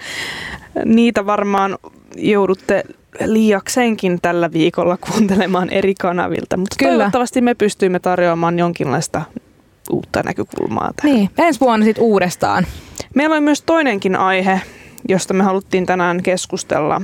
[0.85, 1.77] Niitä varmaan
[2.15, 2.83] joudutte
[3.25, 6.91] liiaksenkin tällä viikolla kuuntelemaan eri kanavilta, mutta Kyllä.
[6.91, 9.21] toivottavasti me pystyimme tarjoamaan jonkinlaista
[9.89, 11.15] uutta näkökulmaa tähän.
[11.15, 12.65] Niin, ensi vuonna sitten uudestaan.
[13.15, 14.61] Meillä on myös toinenkin aihe,
[15.09, 17.01] josta me haluttiin tänään keskustella.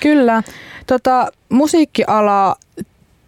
[0.00, 0.42] Kyllä.
[0.86, 2.56] Tota, musiikkiala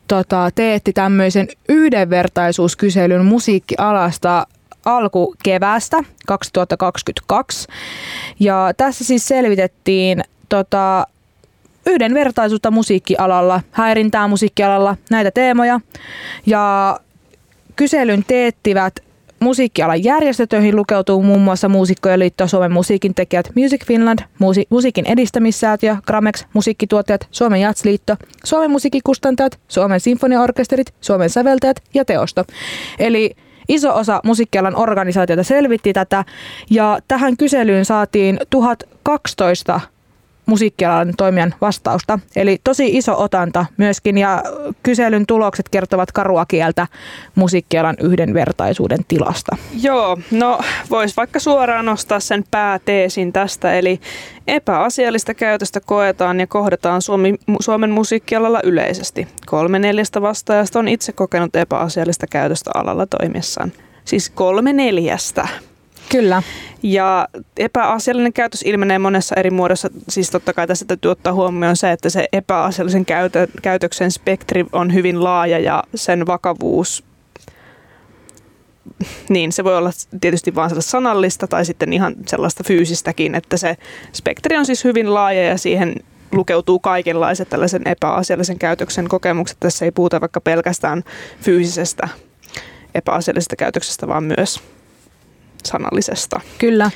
[0.09, 4.47] tota, teetti tämmöisen yhdenvertaisuuskyselyn musiikkialasta
[4.85, 7.69] alkukeväästä 2022.
[8.41, 11.07] Ja tässä siis selvitettiin tota,
[11.87, 15.81] yhdenvertaisuutta musiikkialalla, häirintää musiikkialalla, näitä teemoja.
[16.47, 16.97] Ja
[17.77, 19.04] kyselyn teettivät
[19.45, 25.07] musiikkialan järjestöt, joihin lukeutuu muun muassa Muusikkojen liitto, Suomen musiikin tekijät, Music Finland, Musi- musiikin
[25.07, 32.45] edistämissäätiö, Gramex, musiikkituottajat, Suomen Jatsliitto, Suomen musiikkikustantajat, Suomen sinfoniaorkesterit, Suomen säveltäjät ja teosto.
[32.99, 33.37] Eli
[33.69, 36.25] iso osa musiikkialan organisaatioita selvitti tätä
[36.71, 39.81] ja tähän kyselyyn saatiin 1012
[40.47, 42.19] musiikkialan toimijan vastausta.
[42.37, 44.43] Eli tosi iso otanta myöskin ja
[44.83, 46.87] kyselyn tulokset kertovat karua kieltä
[47.35, 49.57] musiikkialan yhdenvertaisuuden tilasta.
[49.83, 50.59] Joo, no
[50.91, 54.01] vois vaikka suoraan nostaa sen pääteesin tästä, eli
[54.47, 59.29] epäasiallista käytöstä koetaan ja kohdataan Suomi, Suomen musiikkialalla yleisesti.
[59.47, 63.73] Kolme neljästä vastaajasta on itse kokenut epäasiallista käytöstä alalla toimiessaan.
[64.05, 65.49] Siis kolme neljästä.
[66.09, 66.43] Kyllä.
[66.83, 69.89] Ja epäasiallinen käytös ilmenee monessa eri muodossa.
[70.09, 74.95] Siis totta kai tässä täytyy ottaa huomioon se, että se epäasiallisen käytö, käytöksen spektri on
[74.95, 77.05] hyvin laaja ja sen vakavuus
[79.29, 79.91] niin se voi olla
[80.21, 83.77] tietysti vain sellaista sanallista tai sitten ihan sellaista fyysistäkin, että se
[84.13, 85.95] spektri on siis hyvin laaja ja siihen
[86.33, 89.57] lukeutuu kaikenlaiset tällaisen epäasiallisen käytöksen kokemukset.
[89.61, 91.03] Tässä ei puhuta vaikka pelkästään
[91.41, 92.09] fyysisestä
[92.95, 94.61] epäasiallisesta käytöksestä, vaan myös
[95.67, 96.41] sanallisesta.
[96.59, 96.91] Kyllä.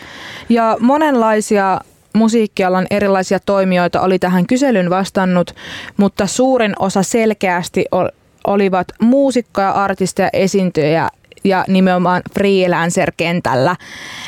[0.48, 1.80] Ja monenlaisia
[2.12, 5.54] musiikkialan erilaisia toimijoita oli tähän kyselyn vastannut,
[5.96, 8.08] mutta suurin osa selkeästi ol-
[8.46, 11.08] olivat muusikkoja, artisteja, esiintyjä
[11.44, 13.76] ja nimenomaan freelancer-kentällä.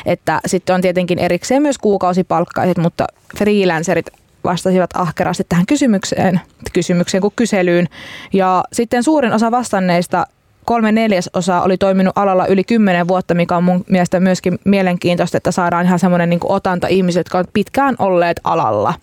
[0.05, 4.05] Että sitten on tietenkin erikseen myös kuukausipalkkaiset, mutta freelancerit
[4.43, 6.41] vastasivat ahkerasti tähän kysymykseen,
[6.73, 7.87] kysymykseen kuin kyselyyn.
[8.33, 10.27] Ja sitten suurin osa vastanneista
[10.65, 15.51] kolme neljäsosaa oli toiminut alalla yli kymmenen vuotta, mikä on mun mielestä myöskin mielenkiintoista, että
[15.51, 18.93] saadaan ihan semmoinen niin otanta ihmiset, jotka ovat pitkään olleet alalla.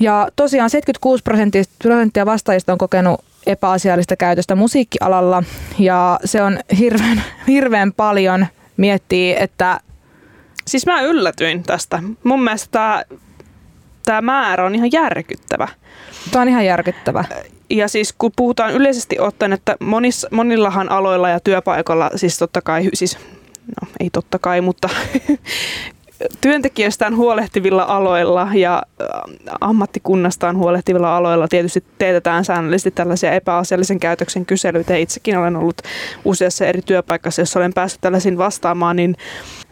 [0.00, 1.22] Ja tosiaan 76
[1.82, 5.42] prosenttia vastaajista on kokenut epäasiallista käytöstä musiikkialalla
[5.78, 9.80] ja se on hirveän, hirveän paljon miettii, että...
[10.66, 12.02] Siis mä yllätyin tästä.
[12.24, 13.02] Mun mielestä tämä,
[14.04, 15.68] tämä määrä on ihan järkyttävä.
[16.30, 17.24] Tämä on ihan järkyttävä.
[17.70, 22.88] Ja siis kun puhutaan yleisesti ottaen, että monissa, monillahan aloilla ja työpaikoilla, siis totta kai,
[22.94, 23.18] siis
[23.80, 24.88] no ei totta kai, mutta
[26.40, 29.08] työntekijöistään huolehtivilla aloilla ja äh,
[29.60, 34.96] ammattikunnastaan huolehtivilla aloilla tietysti teetetään säännöllisesti tällaisia epäasiallisen käytöksen kyselyitä.
[34.96, 35.82] Itsekin olen ollut
[36.24, 39.16] useassa eri työpaikassa, jossa olen päässyt tällaisiin vastaamaan, niin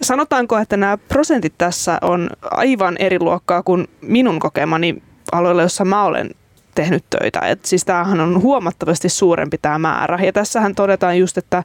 [0.02, 6.04] sanotaanko, että nämä prosentit tässä on aivan eri luokkaa kuin minun kokemani aloilla, jossa mä
[6.04, 6.30] olen
[6.78, 7.40] tehnyt töitä.
[7.40, 10.18] Et siis tämähän on huomattavasti suurempi tämä määrä.
[10.22, 11.62] Ja tässähän todetaan just, että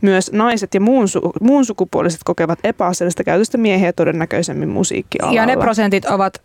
[0.00, 5.40] myös naiset ja muun, su- muun sukupuoliset kokevat epäasiallista käytöstä miehiä todennäköisemmin musiikkialalla.
[5.40, 6.42] Ja ne prosentit ovat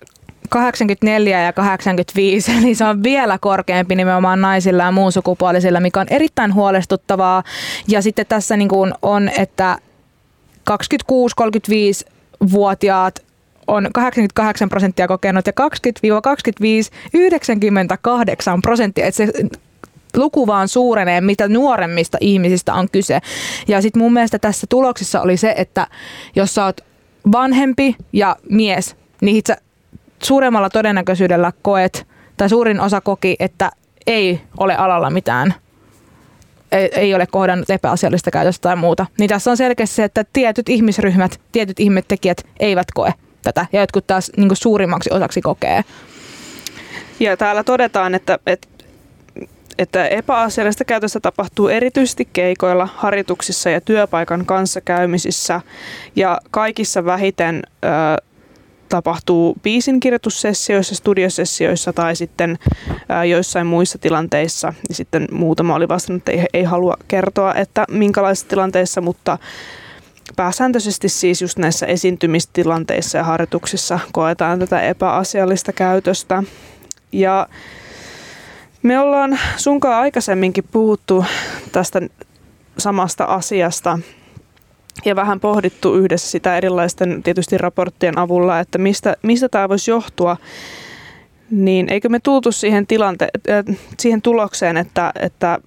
[0.49, 6.07] 84 ja 85, eli se on vielä korkeampi nimenomaan naisilla ja muun sukupuolisilla, mikä on
[6.09, 7.43] erittäin huolestuttavaa.
[7.87, 9.77] Ja sitten tässä niin kuin on, että
[10.71, 13.28] 26-35-vuotiaat
[13.69, 19.05] on 88 prosenttia kokenut ja 20-25 98 prosenttia.
[19.05, 19.31] Että se
[20.17, 23.19] luku vaan suurenee, mitä nuoremmista ihmisistä on kyse.
[23.67, 25.87] Ja sitten mun mielestä tässä tuloksissa oli se, että
[26.35, 26.81] jos sä oot
[27.31, 29.57] vanhempi ja mies, niin sä
[30.23, 32.07] suuremmalla todennäköisyydellä koet,
[32.37, 33.71] tai suurin osa koki, että
[34.07, 35.53] ei ole alalla mitään
[36.71, 39.05] ei, ei ole kohdannut epäasiallista käytöstä tai muuta.
[39.19, 43.13] Niin tässä on selkeästi se, että tietyt ihmisryhmät, tietyt ihmettekijät eivät koe
[43.43, 45.83] tätä ja jotkut taas niin suurimmaksi osaksi kokee.
[47.19, 48.67] Ja täällä todetaan, että, että
[49.79, 55.61] että epäasiallista käytöstä tapahtuu erityisesti keikoilla, harjoituksissa ja työpaikan kanssakäymisissä
[56.15, 57.87] ja kaikissa vähiten ö,
[58.89, 62.59] tapahtuu biisinkirjoitussessioissa, studiosessioissa tai sitten
[63.21, 64.73] ö, joissain muissa tilanteissa.
[64.89, 69.37] Ja sitten muutama oli vastannut, että ei, ei halua kertoa, että minkälaisissa tilanteissa, mutta
[70.35, 76.43] pääsääntöisesti siis just näissä esiintymistilanteissa ja harjoituksissa koetaan tätä epäasiallista käytöstä.
[77.11, 77.47] Ja
[78.83, 81.25] me ollaan sunkaan aikaisemminkin puhuttu
[81.71, 82.01] tästä
[82.77, 83.99] samasta asiasta
[85.05, 90.37] ja vähän pohdittu yhdessä sitä erilaisten tietysti raporttien avulla, että mistä, mistä tämä voisi johtua.
[91.51, 95.59] Niin eikö me tultu siihen, tilante- äh, siihen tulokseen, että, että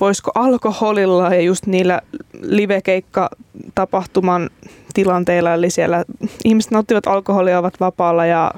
[0.00, 2.00] voisiko alkoholilla ja just niillä
[2.42, 4.50] livekeikka-tapahtuman
[4.94, 6.04] tilanteilla, eli siellä
[6.44, 8.50] ihmiset nauttivat alkoholia, ovat vapaalla ja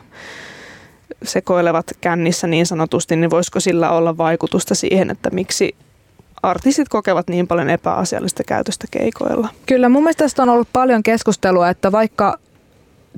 [1.23, 5.75] sekoilevat kännissä niin sanotusti, niin voisiko sillä olla vaikutusta siihen, että miksi
[6.43, 9.49] artistit kokevat niin paljon epäasiallista käytöstä keikoilla?
[9.67, 12.39] Kyllä, mun mielestä tästä on ollut paljon keskustelua, että vaikka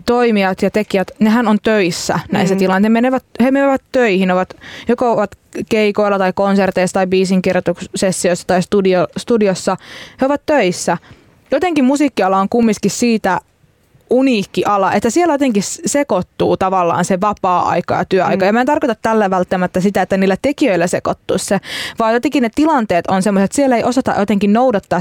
[0.06, 2.58] toimijat ja tekijät, nehän on töissä näissä mm.
[2.58, 2.92] tilanteissa.
[2.92, 4.56] Menevät, he menevät töihin, ovat,
[4.88, 5.38] joko ovat
[5.68, 9.76] keikoilla tai konserteissa tai biisinkirjoitussessioissa tai studio, studiossa.
[10.20, 10.98] He ovat töissä.
[11.50, 13.40] Jotenkin musiikkiala on kumminkin siitä
[14.14, 18.44] uniikki ala, että siellä jotenkin sekoittuu tavallaan se vapaa-aika ja työaika.
[18.44, 18.46] Mm.
[18.46, 21.60] Ja mä en tarkoita tällä välttämättä sitä, että niillä tekijöillä sekoittuu se,
[21.98, 25.00] vaan jotenkin ne tilanteet on semmoiset, että siellä ei osata jotenkin noudattaa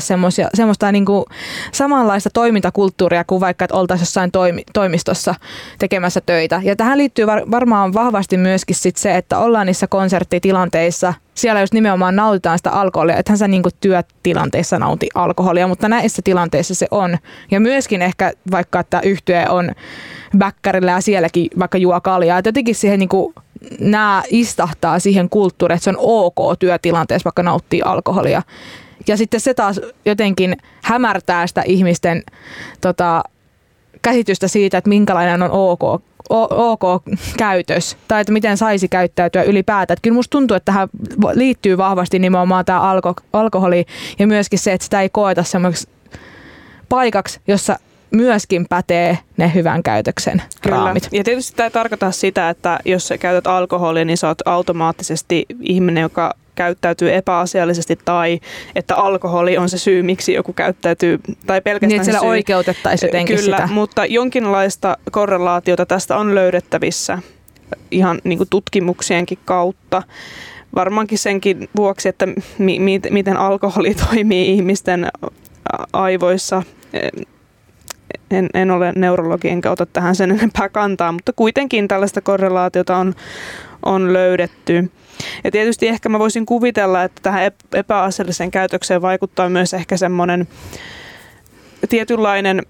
[0.53, 1.25] semmoista niin kuin
[1.71, 5.35] samanlaista toimintakulttuuria kuin vaikka, että oltaisiin jossain toimi, toimistossa
[5.79, 6.61] tekemässä töitä.
[6.63, 11.73] Ja tähän liittyy var, varmaan vahvasti myöskin sit se, että ollaan niissä konserttitilanteissa siellä just
[11.73, 17.17] nimenomaan nautitaan sitä alkoholia, ethän sä niinku työtilanteissa nauti alkoholia, mutta näissä tilanteissa se on.
[17.51, 19.71] Ja myöskin ehkä vaikka, että yhtye on
[20.37, 23.33] bäkkärillä ja sielläkin vaikka juo kaljaa, että jotenkin siihen niinku,
[23.79, 28.41] nämä istahtaa siihen kulttuuriin, että se on ok työtilanteessa vaikka nauttii alkoholia.
[29.07, 32.23] Ja sitten se taas jotenkin hämärtää sitä ihmisten
[32.81, 33.23] tota,
[34.01, 37.03] käsitystä siitä, että minkälainen on ok ok
[37.37, 39.97] käytös tai että miten saisi käyttäytyä ylipäätään.
[40.01, 40.89] Kyllä musta tuntuu, että tähän
[41.33, 43.85] liittyy vahvasti nimenomaan tämä alko, alkoholi
[44.19, 45.89] ja myöskin se, että sitä ei koeta semmoiksi
[46.89, 47.79] paikaksi, jossa
[48.11, 50.75] myöskin pätee ne hyvän käytöksen Kyllä.
[50.75, 51.07] raamit.
[51.11, 55.45] Ja tietysti tämä ei tarkoita sitä, että jos sä käytät alkoholia, niin sä oot automaattisesti
[55.61, 58.39] ihminen, joka käyttäytyy epäasiallisesti tai
[58.75, 62.29] että alkoholi on se syy, miksi joku käyttäytyy tai pelkästään niin, että syy.
[62.29, 63.73] oikeutettaisiin jotenkin Kyllä, sitä.
[63.73, 67.19] mutta jonkinlaista korrelaatiota tästä on löydettävissä
[67.91, 70.03] ihan niin kuin tutkimuksienkin kautta.
[70.75, 72.27] Varmaankin senkin vuoksi, että
[72.57, 75.07] mi- mi- miten alkoholi toimii ihmisten
[75.93, 76.63] aivoissa.
[78.31, 83.13] En, en ole neurologi enkä ota tähän sen enempää kantaa, mutta kuitenkin tällaista korrelaatiota on,
[83.85, 84.91] on löydetty.
[85.43, 90.47] Ja tietysti ehkä mä voisin kuvitella, että tähän epäasialliseen käytökseen vaikuttaa myös ehkä semmoinen
[91.89, 92.61] tietynlainen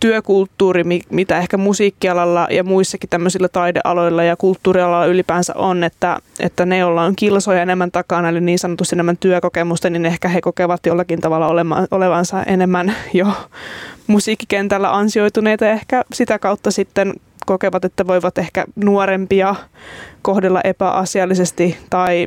[0.00, 6.78] työkulttuuri, mitä ehkä musiikkialalla ja muissakin tämmöisillä taidealoilla ja kulttuurialalla ylipäänsä on, että, että ne,
[6.78, 11.20] joilla on kilsoja enemmän takana, eli niin sanotusti enemmän työkokemusta, niin ehkä he kokevat jollakin
[11.20, 13.26] tavalla olevansa enemmän jo
[14.06, 17.14] musiikkikentällä ansioituneita ehkä sitä kautta sitten
[17.48, 19.54] kokevat, että voivat ehkä nuorempia
[20.22, 22.26] kohdella epäasiallisesti tai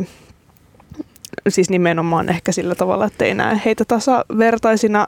[1.47, 5.05] siis nimenomaan ehkä sillä tavalla, että ei näe heitä tasavertaisina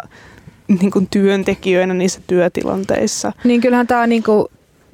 [0.67, 3.31] niin kuin työntekijöinä niissä työtilanteissa.
[3.43, 4.45] Niin kyllähän tämä niin kuin,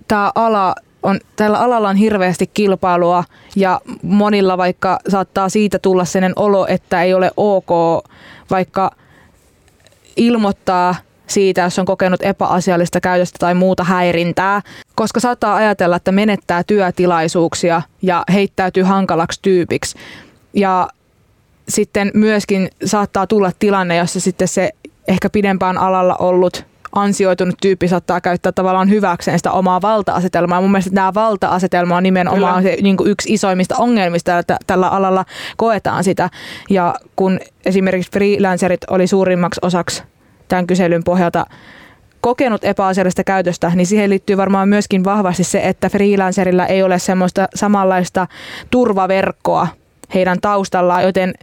[0.08, 3.24] tämä ala on, tällä alalla on hirveästi kilpailua
[3.56, 7.70] ja monilla vaikka saattaa siitä tulla sellainen olo, että ei ole ok
[8.50, 8.92] vaikka
[10.18, 10.96] ilmoittaa
[11.30, 14.62] siitä, jos on kokenut epäasiallista käytöstä tai muuta häirintää,
[14.96, 19.98] koska saattaa ajatella, että menettää työtilaisuuksia ja heittäytyy hankalaksi tyypiksi.
[20.54, 20.88] Ja
[21.70, 24.70] sitten myöskin saattaa tulla tilanne, jossa sitten se
[25.08, 26.66] ehkä pidempään alalla ollut
[26.96, 30.62] ansioitunut tyyppi saattaa käyttää tavallaan hyväkseen sitä omaa valta-asetelmaa.
[30.62, 35.26] Mun mielestä tämä valta-asetelma on nimenomaan se, niin kuin yksi isoimmista ongelmista, että tällä alalla
[35.58, 36.30] koetaan sitä.
[36.70, 40.04] Ja kun esimerkiksi freelancerit oli suurimmaksi osaksi
[40.50, 41.46] tämän kyselyn pohjalta
[42.22, 47.48] kokenut epäasiallista käytöstä, niin siihen liittyy varmaan myöskin vahvasti se, että freelancerilla ei ole semmoista
[47.56, 48.28] samanlaista
[48.72, 49.68] turvaverkkoa
[50.14, 51.34] heidän taustallaan, joten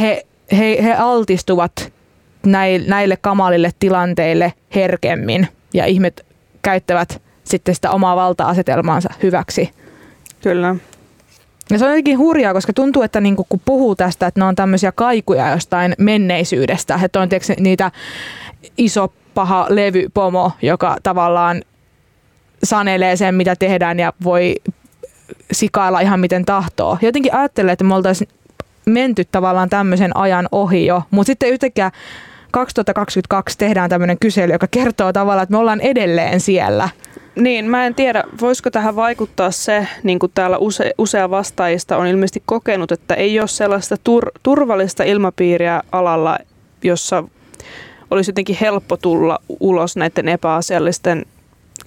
[0.00, 0.26] he,
[0.58, 1.92] he, he altistuvat
[2.86, 6.26] näille kamalille tilanteille herkemmin ja ihmet
[6.62, 9.70] käyttävät sitten sitä omaa valta-asetelmaansa hyväksi.
[10.42, 10.76] Kyllä.
[11.70, 14.54] Ja se on jotenkin hurjaa, koska tuntuu, että niinku, kun puhuu tästä, että ne on
[14.54, 17.90] tämmöisiä kaikuja jostain menneisyydestä, että on tiedätkö, niitä
[18.78, 21.62] iso paha levypomo, joka tavallaan
[22.64, 24.54] sanelee sen, mitä tehdään ja voi
[25.52, 26.98] sikailla ihan miten tahtoo.
[27.02, 28.28] Jotenkin ajattelee, että me oltaisiin
[28.86, 31.90] menty tavallaan tämmöisen ajan ohi jo, mutta sitten yhtäkkiä
[32.50, 36.88] 2022 tehdään tämmöinen kysely, joka kertoo tavallaan, että me ollaan edelleen siellä.
[37.36, 42.06] Niin, mä en tiedä, voisiko tähän vaikuttaa se, niin kuin täällä use, usea vastaajista on
[42.06, 46.38] ilmeisesti kokenut, että ei ole sellaista tur, turvallista ilmapiiriä alalla,
[46.82, 47.24] jossa
[48.10, 51.24] olisi jotenkin helppo tulla ulos näiden epäasiallisten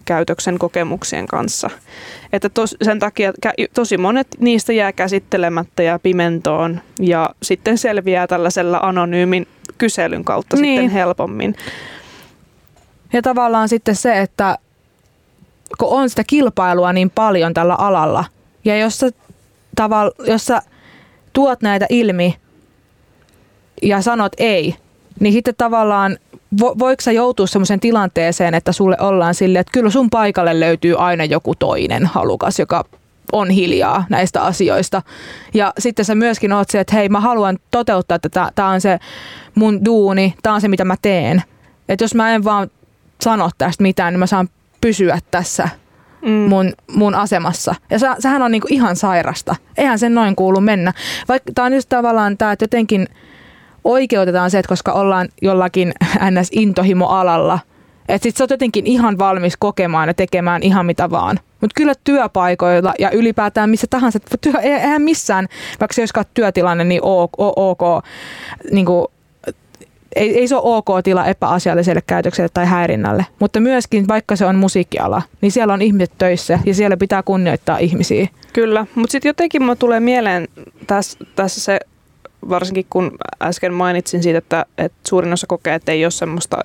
[0.06, 1.70] käytöksen kokemuksien kanssa.
[2.34, 3.34] Että tos, sen takia
[3.74, 9.48] tosi monet niistä jää käsittelemättä ja pimentoon ja sitten selviää tällaisella anonyymin
[9.78, 10.82] kyselyn kautta niin.
[10.82, 11.56] sitten helpommin.
[13.14, 14.58] Ja tavallaan sitten se, että
[15.78, 18.26] kun on sitä kilpailua niin paljon tällä alalla,
[18.66, 19.10] ja jos sä,
[19.76, 20.62] tavall, jos sä
[21.34, 22.36] tuot näitä ilmi
[23.82, 24.76] ja sanot ei,
[25.20, 26.18] niin sitten tavallaan
[26.62, 30.96] vo, voiko sä joutua sellaiseen tilanteeseen, että sulle ollaan silleen, että kyllä sun paikalle löytyy
[30.98, 32.86] aina joku toinen halukas, joka
[33.32, 35.02] on hiljaa näistä asioista.
[35.54, 39.00] Ja sitten sä myöskin oot se, että hei mä haluan toteuttaa että tämä on se
[39.56, 41.44] mun duuni, tämä on se mitä mä teen.
[41.90, 42.72] Että jos mä en vaan
[43.22, 44.50] sano tästä mitään, niin mä saan
[44.82, 45.70] pysyä tässä
[46.22, 46.32] mm.
[46.32, 47.76] mun, mun asemassa.
[47.90, 49.56] Ja se, sehän on niinku ihan sairasta.
[49.78, 50.94] Eihän sen noin kuulu mennä.
[51.28, 53.08] Vaikka tämä on just tavallaan tämä, että jotenkin
[53.84, 55.94] oikeutetaan se, että koska ollaan jollakin
[56.32, 57.60] NS-intohimo-alalla,
[58.10, 61.40] että sit sä oot jotenkin ihan valmis kokemaan ja tekemään ihan mitä vaan.
[61.62, 65.48] Mutta kyllä työpaikoilla ja ylipäätään missä tahansa, työ, eihän missään,
[65.80, 67.82] vaikka se olisikaan työtilanne, niin ok, ok
[68.72, 69.08] niin kuin
[70.16, 74.56] ei, ei se ole ok tila epäasialliselle käytökselle tai häirinnälle, mutta myöskin vaikka se on
[74.56, 78.28] musiikkiala, niin siellä on ihmiset töissä ja siellä pitää kunnioittaa ihmisiä.
[78.54, 80.48] Kyllä, mutta sitten jotenkin mulle tulee mieleen
[80.88, 81.80] tässä, tässä se,
[82.50, 86.58] varsinkin kun äsken mainitsin siitä, että, että suurin osa kokee, että ei ole semmoista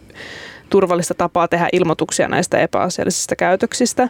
[0.70, 4.08] turvallista tapaa tehdä ilmoituksia näistä epäasiallisista käytöksistä,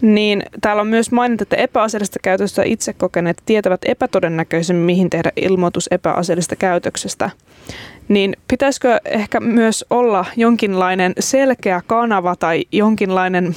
[0.00, 5.88] niin täällä on myös mainittu, että epäasiallista käytöstä itse kokeneet tietävät epätodennäköisemmin, mihin tehdä ilmoitus
[5.90, 7.30] epäasiallisesta käytöksestä
[8.08, 13.56] niin pitäisikö ehkä myös olla jonkinlainen selkeä kanava tai jonkinlainen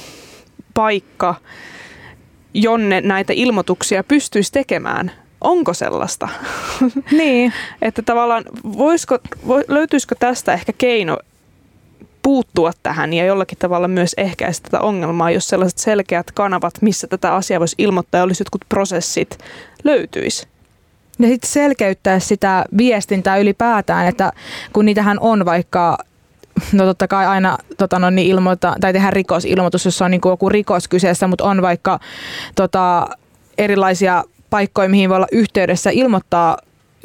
[0.74, 1.34] paikka,
[2.54, 5.12] jonne näitä ilmoituksia pystyisi tekemään?
[5.40, 6.28] Onko sellaista?
[7.10, 7.52] Niin.
[7.82, 9.18] että tavallaan voisiko,
[9.68, 11.18] löytyisikö tästä ehkä keino
[12.22, 17.34] puuttua tähän ja jollakin tavalla myös ehkäistä tätä ongelmaa, jos sellaiset selkeät kanavat, missä tätä
[17.34, 19.38] asiaa voisi ilmoittaa ja olisi jotkut prosessit,
[19.84, 20.48] löytyisi?
[21.18, 24.32] Ja sitten selkeyttää sitä viestintää ylipäätään, että
[24.72, 25.98] kun niitähän on vaikka
[26.72, 30.30] no totta kai aina tota, no, niin ilmoita, tai tehdään rikosilmoitus, jos on niin kuin
[30.30, 32.00] joku rikos kyseessä, mutta on vaikka
[32.54, 33.08] tota,
[33.58, 36.56] erilaisia paikkoja, mihin voi olla yhteydessä ilmoittaa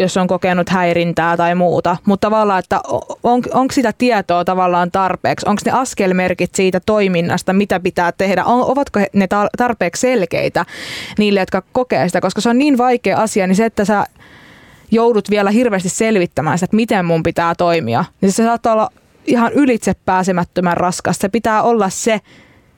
[0.01, 1.97] jos on kokenut häirintää tai muuta.
[2.05, 2.81] Mutta tavallaan, että
[3.23, 5.49] on, onko sitä tietoa tavallaan tarpeeksi?
[5.49, 8.45] Onko ne askelmerkit siitä toiminnasta, mitä pitää tehdä?
[8.45, 9.27] On, ovatko ne
[9.57, 10.65] tarpeeksi selkeitä
[11.17, 12.21] niille, jotka kokee sitä?
[12.21, 14.05] Koska se on niin vaikea asia, niin se, että sä
[14.91, 18.89] joudut vielä hirveästi selvittämään sitä, että miten mun pitää toimia, niin se saattaa olla
[19.25, 21.17] ihan ylitse pääsemättömän raskas.
[21.19, 22.21] Se pitää olla se,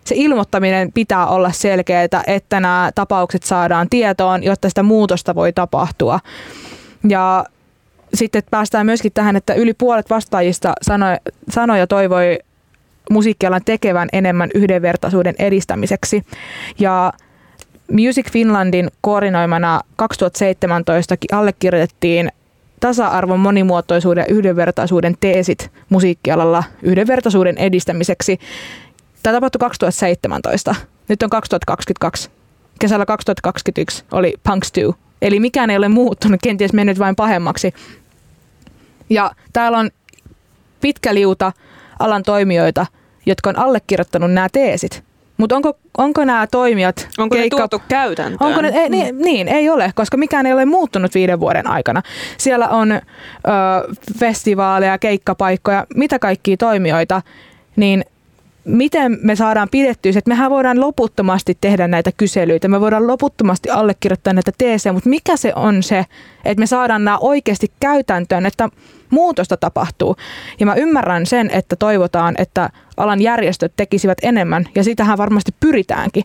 [0.06, 6.20] se ilmoittaminen pitää olla selkeää, että nämä tapaukset saadaan tietoon, jotta sitä muutosta voi tapahtua.
[7.10, 7.46] Ja
[8.14, 11.16] sitten päästään myöskin tähän, että yli puolet vastaajista sanoi,
[11.50, 12.40] sanoi ja toivoi
[13.10, 16.24] musiikkialan tekevän enemmän yhdenvertaisuuden edistämiseksi.
[16.80, 17.14] Ja
[17.92, 22.32] Music Finlandin koordinoimana 2017 allekirjoitettiin
[22.80, 28.40] tasa-arvon, monimuotoisuuden ja yhdenvertaisuuden teesit musiikkialalla yhdenvertaisuuden edistämiseksi.
[29.24, 30.76] Tämä tapahtui 2017.
[31.10, 32.30] Nyt on 2022.
[32.80, 35.04] Kesällä 2021 oli Punks 2.
[35.22, 37.74] Eli mikään ei ole muuttunut, kenties mennyt vain pahemmaksi.
[39.10, 39.90] Ja täällä on
[40.82, 41.52] pitkä liuta
[42.00, 42.86] alan toimijoita,
[43.26, 45.04] jotka on allekirjoittanut nämä teesit.
[45.38, 47.08] Mutta onko, onko nämä toimijat...
[47.18, 48.50] Onko keikka, ne tuotu käytäntöön?
[48.50, 52.02] Onko ne, ei, niin, niin, ei ole, koska mikään ei ole muuttunut viiden vuoden aikana.
[52.38, 53.00] Siellä on ö,
[54.20, 57.22] festivaaleja, keikkapaikkoja, mitä kaikkia toimijoita,
[57.76, 58.06] niin
[58.66, 64.34] miten me saadaan pidettyä että mehän voidaan loputtomasti tehdä näitä kyselyitä, me voidaan loputtomasti allekirjoittaa
[64.34, 66.06] näitä teesejä, mutta mikä se on se,
[66.46, 68.70] että me saadaan nämä oikeasti käytäntöön, että
[69.10, 70.16] muutosta tapahtuu.
[70.60, 76.24] Ja mä ymmärrän sen, että toivotaan, että alan järjestöt tekisivät enemmän, ja sitähän varmasti pyritäänkin,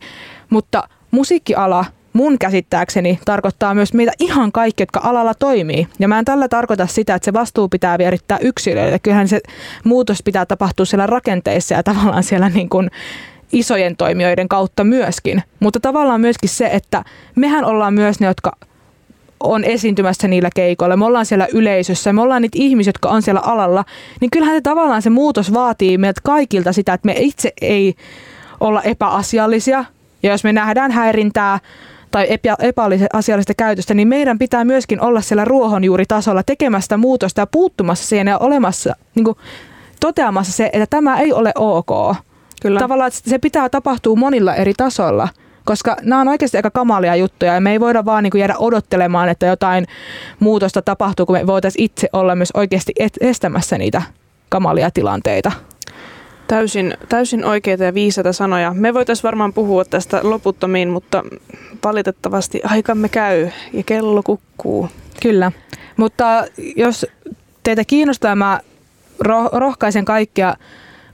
[0.51, 5.89] mutta musiikkiala mun käsittääkseni tarkoittaa myös meitä ihan kaikki, jotka alalla toimii.
[5.99, 8.99] Ja mä en tällä tarkoita sitä, että se vastuu pitää vierittää yksilöille.
[8.99, 9.41] Kyllähän se
[9.85, 12.91] muutos pitää tapahtua siellä rakenteissa ja tavallaan siellä niin kuin
[13.53, 15.43] isojen toimijoiden kautta myöskin.
[15.61, 17.05] Mutta tavallaan myöskin se, että
[17.35, 18.53] mehän ollaan myös ne, jotka
[19.41, 23.41] on esiintymässä niillä keikoilla, me ollaan siellä yleisössä, me ollaan niitä ihmisiä, jotka on siellä
[23.41, 23.85] alalla,
[24.21, 27.95] niin kyllähän se tavallaan se muutos vaatii meiltä kaikilta sitä, että me itse ei
[28.61, 29.85] olla epäasiallisia.
[30.23, 31.59] Ja jos me nähdään häirintää,
[32.11, 38.07] tai epä, epäasiallista käytöstä, niin meidän pitää myöskin olla siellä ruohonjuuritasolla tekemästä muutosta ja puuttumassa
[38.07, 39.37] siihen ja olemassa, niin kuin,
[40.01, 42.17] toteamassa se, että tämä ei ole ok.
[42.63, 42.81] Kyllä.
[42.81, 45.29] Tavallaan että se pitää tapahtua monilla eri tasoilla
[45.69, 48.55] koska nämä on oikeasti aika kamalia juttuja ja me ei voida vaan niin kuin jäädä
[48.59, 49.87] odottelemaan, että jotain
[50.41, 54.03] muutosta tapahtuu, kun me voitaisiin itse olla myös oikeasti estämässä niitä
[54.49, 55.53] kamalia tilanteita.
[56.49, 58.75] Täysin, täysin oikeita ja viisaita sanoja.
[58.75, 61.25] Me voitaisiin varmaan puhua tästä loputtomiin, mutta
[61.85, 64.89] valitettavasti aikamme käy ja kello kukkuu.
[65.23, 65.53] Kyllä,
[65.97, 66.45] mutta
[66.77, 67.07] jos
[67.63, 68.61] teitä kiinnostaa, mä
[69.53, 70.55] rohkaisen kaikkia,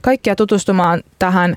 [0.01, 1.55] kaikkia tutustumaan tähän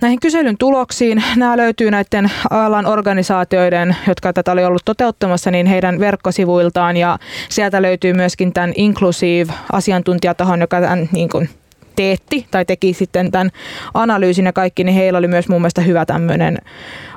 [0.00, 1.22] näihin kyselyn tuloksiin.
[1.36, 7.18] Nämä löytyy näiden alan organisaatioiden, jotka tätä oli ollut toteuttamassa, niin heidän verkkosivuiltaan ja
[7.48, 11.48] sieltä löytyy myöskin tämän Inclusive asiantuntijatahon, joka tämän niin kuin,
[11.96, 13.50] teetti tai teki sitten tämän
[13.94, 16.58] analyysin ja kaikki, niin heillä oli myös mun mielestä hyvä tämmöinen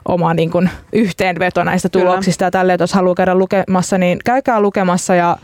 [0.05, 2.47] oma niin kuin, yhteenveto näistä tuloksista Kyllä.
[2.47, 5.37] ja tälleen, jos haluaa käydä lukemassa, niin käykää lukemassa ja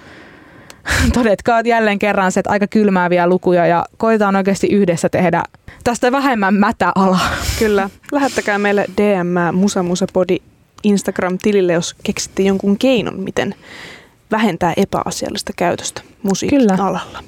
[1.14, 5.44] todetkaa jälleen kerran se, että aika kylmääviä lukuja ja koetaan oikeasti yhdessä tehdä
[5.84, 7.20] tästä vähemmän mätäala.
[7.60, 7.90] Kyllä.
[8.12, 10.38] Lähettäkää meille DM Musa Musa Body
[10.84, 13.56] Instagram-tilille, jos keksitte jonkun keinon, miten
[14.32, 16.74] vähentää epäasiallista käytöstä musiikin Kyllä.
[16.80, 17.24] alalla.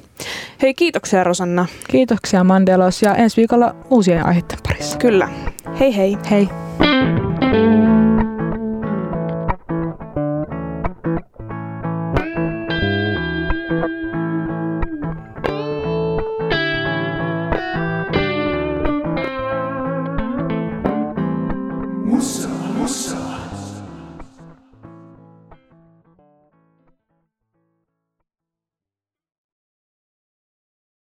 [0.62, 1.66] Hei, kiitoksia Rosanna.
[1.90, 4.98] Kiitoksia Mandelos ja ensi viikolla uusien aiheiden parissa.
[4.98, 5.30] Kyllä.
[5.80, 6.18] Hei hei.
[6.32, 6.50] Hei.